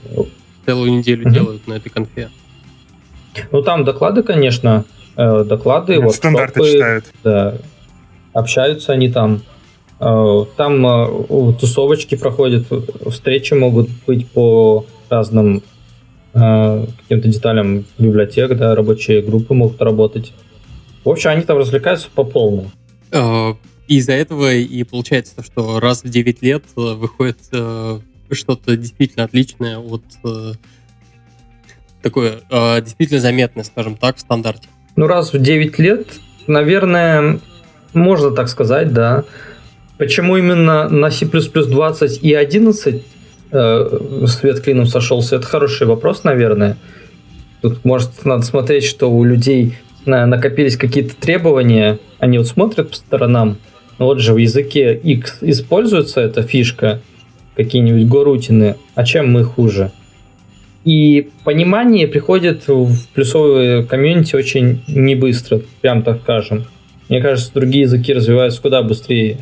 [0.66, 1.34] целую неделю угу.
[1.34, 2.30] делают на этой конфе?
[3.52, 4.86] Ну, там доклады, конечно,
[5.16, 7.06] э, доклады, вот стандарты читают.
[7.24, 7.56] Да,
[8.34, 9.42] общаются они там.
[10.00, 12.68] Э, там э, тусовочки проходят,
[13.10, 15.64] встречи могут быть по разным
[16.32, 20.32] каким-то деталям библиотек, да, рабочие группы могут работать.
[21.04, 22.24] В общем, они там развлекаются по
[23.90, 23.98] полной.
[23.98, 27.40] Из-за этого и получается, что раз в 9 лет выходит
[28.32, 30.04] что-то действительно отличное от
[32.02, 32.40] такое
[32.82, 34.68] действительно заметное, скажем так, в стандарте.
[34.96, 36.08] Ну, раз в 9 лет,
[36.48, 37.40] наверное,
[37.94, 39.24] можно так сказать, да.
[39.98, 43.04] Почему именно на C++ 20 и 11
[43.52, 45.36] э, свет клином сошелся?
[45.38, 46.78] Это хороший вопрос, наверное.
[47.62, 52.96] Тут, может, надо смотреть, что у людей на, накопились какие-то требования, они вот смотрят по
[52.96, 53.58] сторонам,
[54.06, 57.02] вот же в языке X используется эта фишка,
[57.56, 59.92] какие-нибудь горутины, а чем мы хуже?
[60.86, 66.66] И понимание приходит в плюсовые комьюнити очень не быстро, прям так скажем.
[67.10, 69.38] Мне кажется, другие языки развиваются куда быстрее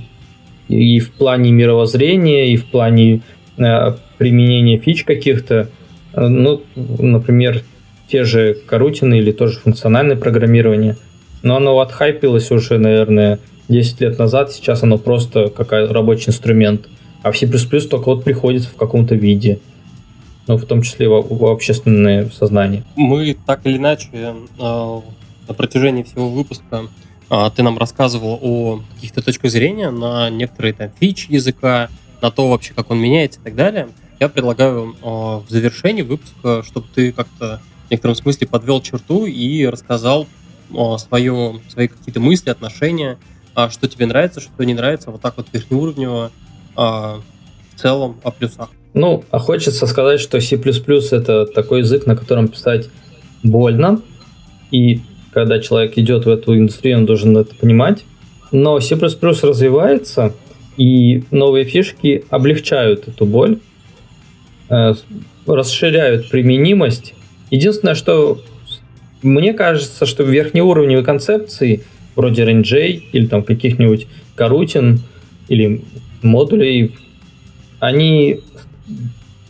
[0.67, 3.21] и в плане мировоззрения, и в плане
[3.57, 5.69] э, применения фич каких-то.
[6.15, 7.61] Ну, например,
[8.07, 10.97] те же карутины или тоже функциональное программирование.
[11.43, 13.39] Но оно отхайпилось уже, наверное,
[13.69, 14.51] 10 лет назад.
[14.51, 16.87] Сейчас оно просто как рабочий инструмент.
[17.23, 19.59] А в C++ только вот приходит в каком-то виде.
[20.47, 22.83] ну, в том числе в, в общественное сознание.
[22.95, 24.33] Мы так или иначе э,
[25.47, 26.87] на протяжении всего выпуска
[27.29, 31.89] э, ты нам рассказывал о каких-то точках зрения на некоторые там фичи языка,
[32.21, 33.89] на то вообще, как он меняется и так далее.
[34.19, 39.65] Я предлагаю э, в завершении выпуска, чтобы ты как-то в некотором смысле подвел черту и
[39.65, 40.27] рассказал
[40.71, 43.17] э, свое, свои какие-то мысли, отношения,
[43.57, 46.31] э, что тебе нравится, что не нравится, вот так вот верхнеуровнево
[46.77, 47.21] э, в
[47.75, 48.69] целом о плюсах.
[48.93, 52.89] Ну, а хочется сказать, что C++ это такой язык, на котором писать
[53.43, 54.01] больно,
[54.71, 55.01] и
[55.31, 58.03] когда человек идет в эту индустрию, он должен это понимать.
[58.51, 60.33] Но C++ развивается,
[60.77, 63.59] и новые фишки облегчают эту боль,
[64.69, 64.93] э,
[65.45, 67.13] расширяют применимость.
[67.51, 68.41] Единственное, что
[69.21, 71.83] мне кажется, что верхнеуровневые концепции,
[72.17, 74.99] вроде рейнджей или там каких-нибудь карутин
[75.47, 75.81] или
[76.21, 76.91] модулей,
[77.79, 78.39] они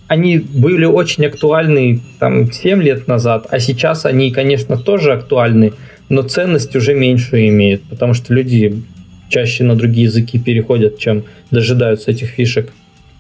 [0.07, 5.73] они были очень актуальны там 7 лет назад, а сейчас они, конечно, тоже актуальны,
[6.09, 8.81] но ценность уже меньше имеет, потому что люди
[9.29, 12.71] чаще на другие языки переходят, чем дожидаются этих фишек.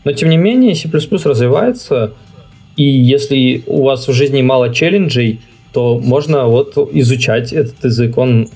[0.05, 2.13] Но тем не менее, C++ развивается,
[2.77, 5.41] и если у вас в жизни мало челленджей,
[5.73, 8.17] то можно вот изучать этот язык.
[8.17, 8.47] Он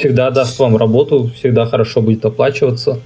[0.00, 3.00] всегда даст вам работу, всегда хорошо будет оплачиваться.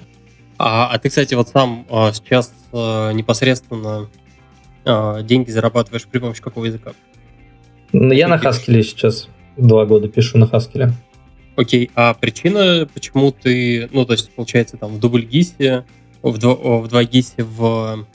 [0.59, 4.09] А, а ты, кстати, вот сам а, сейчас а, непосредственно
[4.85, 6.93] а, деньги зарабатываешь при помощи какого языка?
[7.93, 10.93] Ну, я на Haskell сейчас два года пишу на Haskell.
[11.57, 15.85] Окей, а причина, почему ты, ну, то есть, получается, там, в дубльгисе,
[16.23, 18.07] в, дво, в 2GIS, в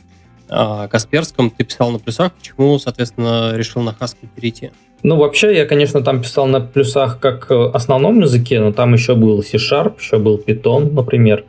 [0.50, 4.72] а, Касперском ты писал на плюсах, почему, соответственно, решил на Haskell перейти?
[5.02, 9.16] Ну, вообще, я, конечно, там писал на плюсах как э, основном языке, но там еще
[9.16, 11.46] был C-Sharp, еще был Python, например.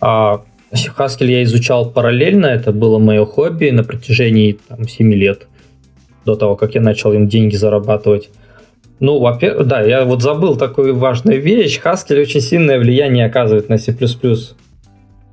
[0.00, 5.46] А Haskell я изучал параллельно, это было мое хобби на протяжении там, 7 лет,
[6.26, 8.28] до того, как я начал им деньги зарабатывать.
[9.00, 11.80] Ну, во-первых, да, я вот забыл такую важную вещь.
[11.82, 13.96] Haskell очень сильное влияние оказывает на C++.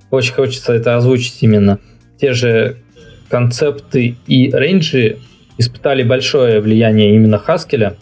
[0.09, 1.79] Очень хочется это озвучить именно.
[2.19, 2.77] Те же
[3.29, 5.19] концепты и рейнджи
[5.57, 7.95] испытали большое влияние именно Haskell.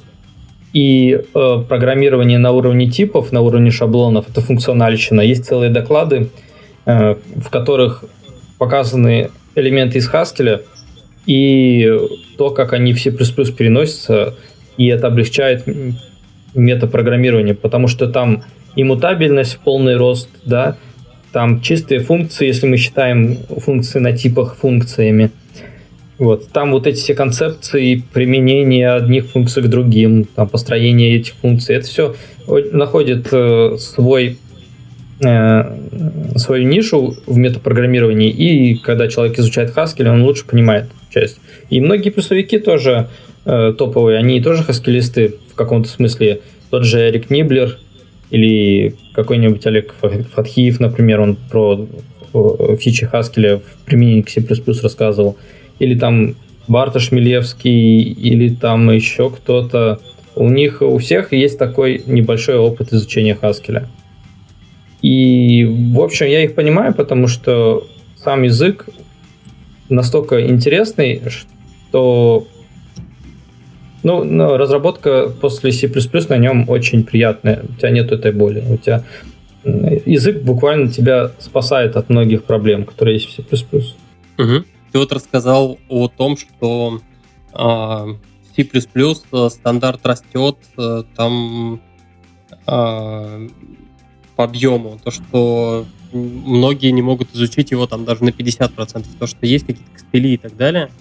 [0.72, 5.22] И э, программирование на уровне типов, на уровне шаблонов, это функциональщина.
[5.22, 6.30] Есть целые доклады,
[6.92, 8.04] Э, в которых
[8.58, 10.64] показаны элементы из Haskell
[11.28, 11.88] и
[12.36, 14.36] то, как они в C++ переносятся,
[14.76, 15.66] и это облегчает
[16.56, 18.44] метапрограммирование, потому что там
[18.76, 20.78] и мутабельность в полный рост, да,
[21.32, 25.30] там чистые функции, если мы считаем функции на типах функциями.
[26.20, 26.50] Вот.
[26.50, 31.88] Там вот эти все концепции применения одних функций к другим, там построение этих функций, это
[31.88, 32.16] все
[32.48, 34.38] находит э, свой
[35.22, 35.76] Э,
[36.38, 41.40] свою нишу в метапрограммировании, и когда человек изучает Haskell, он лучше понимает часть.
[41.70, 43.10] И многие плюсовики тоже
[43.44, 46.40] э, топовые, они тоже хаскелисты в каком-то смысле.
[46.70, 47.78] Тот же Эрик Ниблер
[48.32, 51.86] или какой-нибудь Олег Фатхиев, например, он про
[52.80, 54.42] фичи Haskell в применении к C++
[54.82, 55.36] рассказывал.
[55.80, 56.36] Или там
[56.68, 60.00] Бартош Милевский, или там еще кто-то.
[60.36, 63.86] У них у всех есть такой небольшой опыт изучения Haskell.
[65.02, 67.88] И, в общем, я их понимаю, потому что
[68.18, 68.88] сам язык
[69.90, 71.22] настолько интересный,
[71.90, 72.48] что
[74.04, 75.90] ну, ну, разработка после C++
[76.30, 77.64] на нем очень приятная.
[77.64, 78.64] У тебя нет этой боли.
[78.70, 79.04] У тебя
[79.64, 83.66] язык буквально тебя спасает от многих проблем, которые есть в C++.
[84.38, 84.64] Угу.
[84.92, 87.02] Ты вот рассказал о том, что
[87.54, 88.06] э,
[88.56, 91.82] C++ стандарт растет, э, там
[92.68, 93.50] э,
[94.36, 99.46] по объему, то, что многие не могут изучить его там даже на 50%, то, что
[99.46, 100.92] есть какие-то костыли и так далее,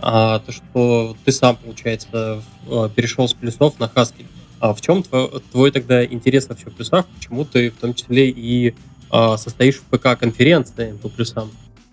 [0.00, 4.26] а то, что ты сам, получается, э, перешел с плюсов на Haskell.
[4.60, 7.06] А в чем твой, твой тогда интерес вообще в плюсах?
[7.06, 8.74] Почему ты в том числе и
[9.10, 11.50] а, состоишь в ПК-конференции по плюсам?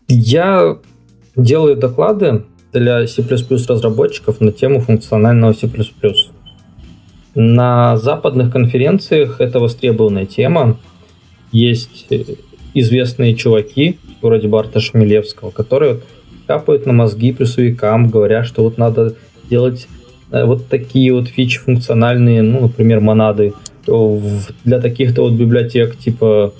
[0.08, 0.78] Я
[1.44, 2.44] делаю доклады
[2.74, 3.24] для C++
[3.68, 5.70] разработчиков на тему функционального C++.
[7.36, 10.78] На западных конференциях это востребованная тема.
[11.52, 12.24] Есть э,
[12.74, 16.02] известные чуваки, вроде Барта Шмелевского, которые
[16.48, 19.16] капают на мозги плюсовикам, говоря, что вот надо
[19.50, 19.88] делать
[20.32, 23.54] э, вот такие вот фичи функциональные, ну, например, монады
[24.66, 26.54] для таких-то вот библиотек типа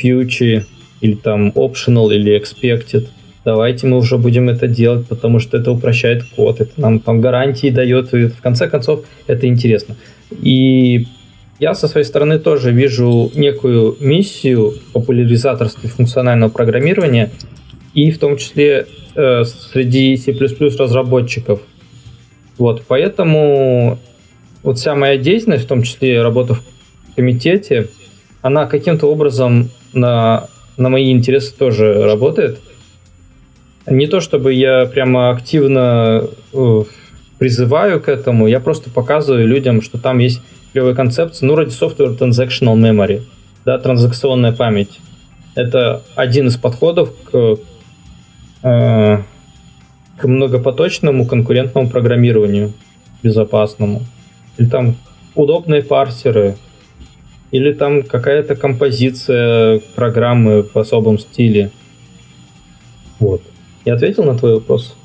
[0.00, 0.64] Future
[1.00, 3.08] или там Optional или Expected.
[3.46, 7.70] Давайте мы уже будем это делать, потому что это упрощает код, это нам там гарантии
[7.70, 9.94] дает, и в конце концов это интересно.
[10.32, 11.06] И
[11.60, 17.30] я со своей стороны тоже вижу некую миссию популяризаторства функционального программирования
[17.94, 21.60] и в том числе э, среди C++ разработчиков.
[22.58, 24.00] Вот, поэтому
[24.64, 26.62] вот вся моя деятельность, в том числе работа в
[27.14, 27.90] комитете,
[28.42, 32.58] она каким-то образом на, на мои интересы тоже работает.
[33.86, 36.82] Не то чтобы я прямо активно э,
[37.38, 40.42] призываю к этому, я просто показываю людям, что там есть
[40.72, 43.22] клевые концепции, ну, ради Software Transactional Memory,
[43.64, 44.98] да, транзакционная память.
[45.54, 47.58] Это один из подходов к,
[48.62, 49.18] э,
[50.16, 52.72] к многопоточному конкурентному программированию
[53.22, 54.02] безопасному.
[54.58, 54.96] Или там
[55.36, 56.56] удобные парсеры,
[57.52, 61.70] или там какая-то композиция программы в особом стиле.
[63.20, 63.42] Вот.
[63.86, 64.96] Я ответил на твой вопрос?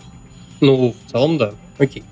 [0.59, 1.53] Ну, в целом, да.
[1.77, 2.03] Окей.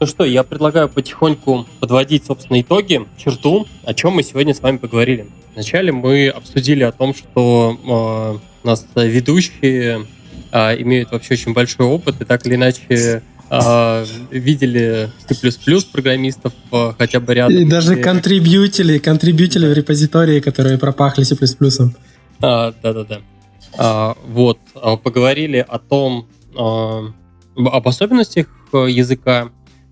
[0.00, 4.76] Ну что, я предлагаю потихоньку подводить, собственно, итоги, черту, о чем мы сегодня с вами
[4.76, 5.28] поговорили.
[5.54, 10.06] Вначале мы обсудили о том, что э, у нас ведущие
[10.50, 15.34] э, имеют вообще очень большой опыт и так или иначе э, видели C++
[15.90, 17.56] программистов э, хотя бы рядом.
[17.56, 21.34] И даже контрибьютили, контрибьютили в репозитории, которые пропахли C++.
[22.42, 23.20] А, да-да-да.
[23.78, 27.04] А, вот, а, поговорили о том, а,
[27.56, 29.50] об особенностях э, языка,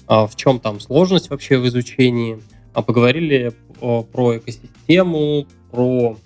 [0.08, 2.40] в чем там сложность вообще в изучении,
[2.72, 6.16] поговорили про экосистему, про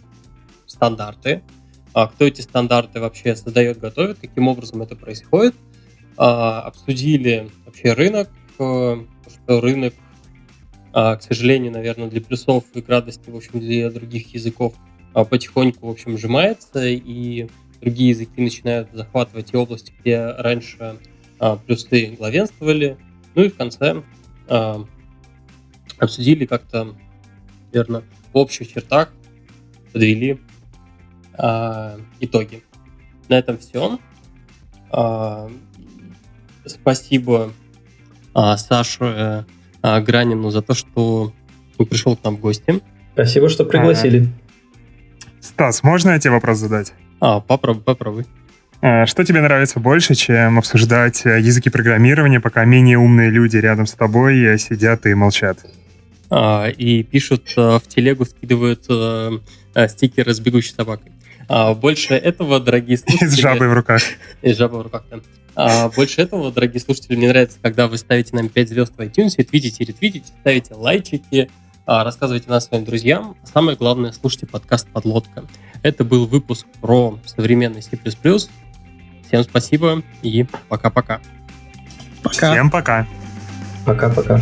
[0.65, 1.43] стандарты,
[1.93, 5.55] кто эти стандарты вообще создает, готовит, каким образом это происходит,
[6.17, 9.95] обсудили вообще рынок, э, что рынок,
[10.93, 14.75] к сожалению, наверное, для плюсов и радости, в общем, для других языков
[15.23, 17.49] потихоньку, в общем, сжимается, и
[17.81, 20.99] другие языки начинают захватывать те области, где раньше
[21.39, 22.97] а, плюсы главенствовали.
[23.37, 24.03] Ну и в конце
[24.49, 24.85] а,
[25.99, 26.97] обсудили как-то,
[27.73, 29.13] верно, в общих чертах
[29.93, 30.41] подвели
[31.35, 32.63] а, итоги.
[33.29, 33.99] На этом все.
[34.91, 35.49] А,
[36.67, 37.53] спасибо
[38.35, 39.47] а, Саше
[39.83, 41.33] а, Гранину за то, что
[41.77, 42.83] пришел к нам в гости.
[43.13, 44.29] Спасибо, что пригласили.
[45.45, 46.95] Стас, можно я тебе вопрос задать?
[47.21, 48.25] А, попробуй, попробуй.
[48.81, 53.87] А, что тебе нравится больше, чем обсуждать э, языки программирования, пока менее умные люди рядом
[53.87, 55.59] с тобой э, сидят и молчат?
[56.31, 58.85] А, и пишут э, в телегу, скидывают
[59.89, 61.13] стикеры с бегущей собакой.
[61.47, 63.29] А, больше этого, дорогие слушатели...
[63.29, 64.03] С жабой в руках.
[64.41, 65.19] И с жабой в руках, да.
[65.57, 69.37] А, больше этого, дорогие слушатели, мне нравится, когда вы ставите нам 5 звезд в iTunes,
[69.45, 71.51] твитите, ретвитите, ставите лайчики,
[71.87, 73.37] рассказывайте нас своим друзьям.
[73.45, 75.45] Самое главное, слушайте подкаст «Подлодка».
[75.83, 77.99] Это был выпуск про современный C++.
[79.27, 81.21] Всем спасибо и пока-пока.
[82.23, 82.53] Пока.
[82.53, 83.07] Всем пока.
[83.85, 84.41] Пока-пока.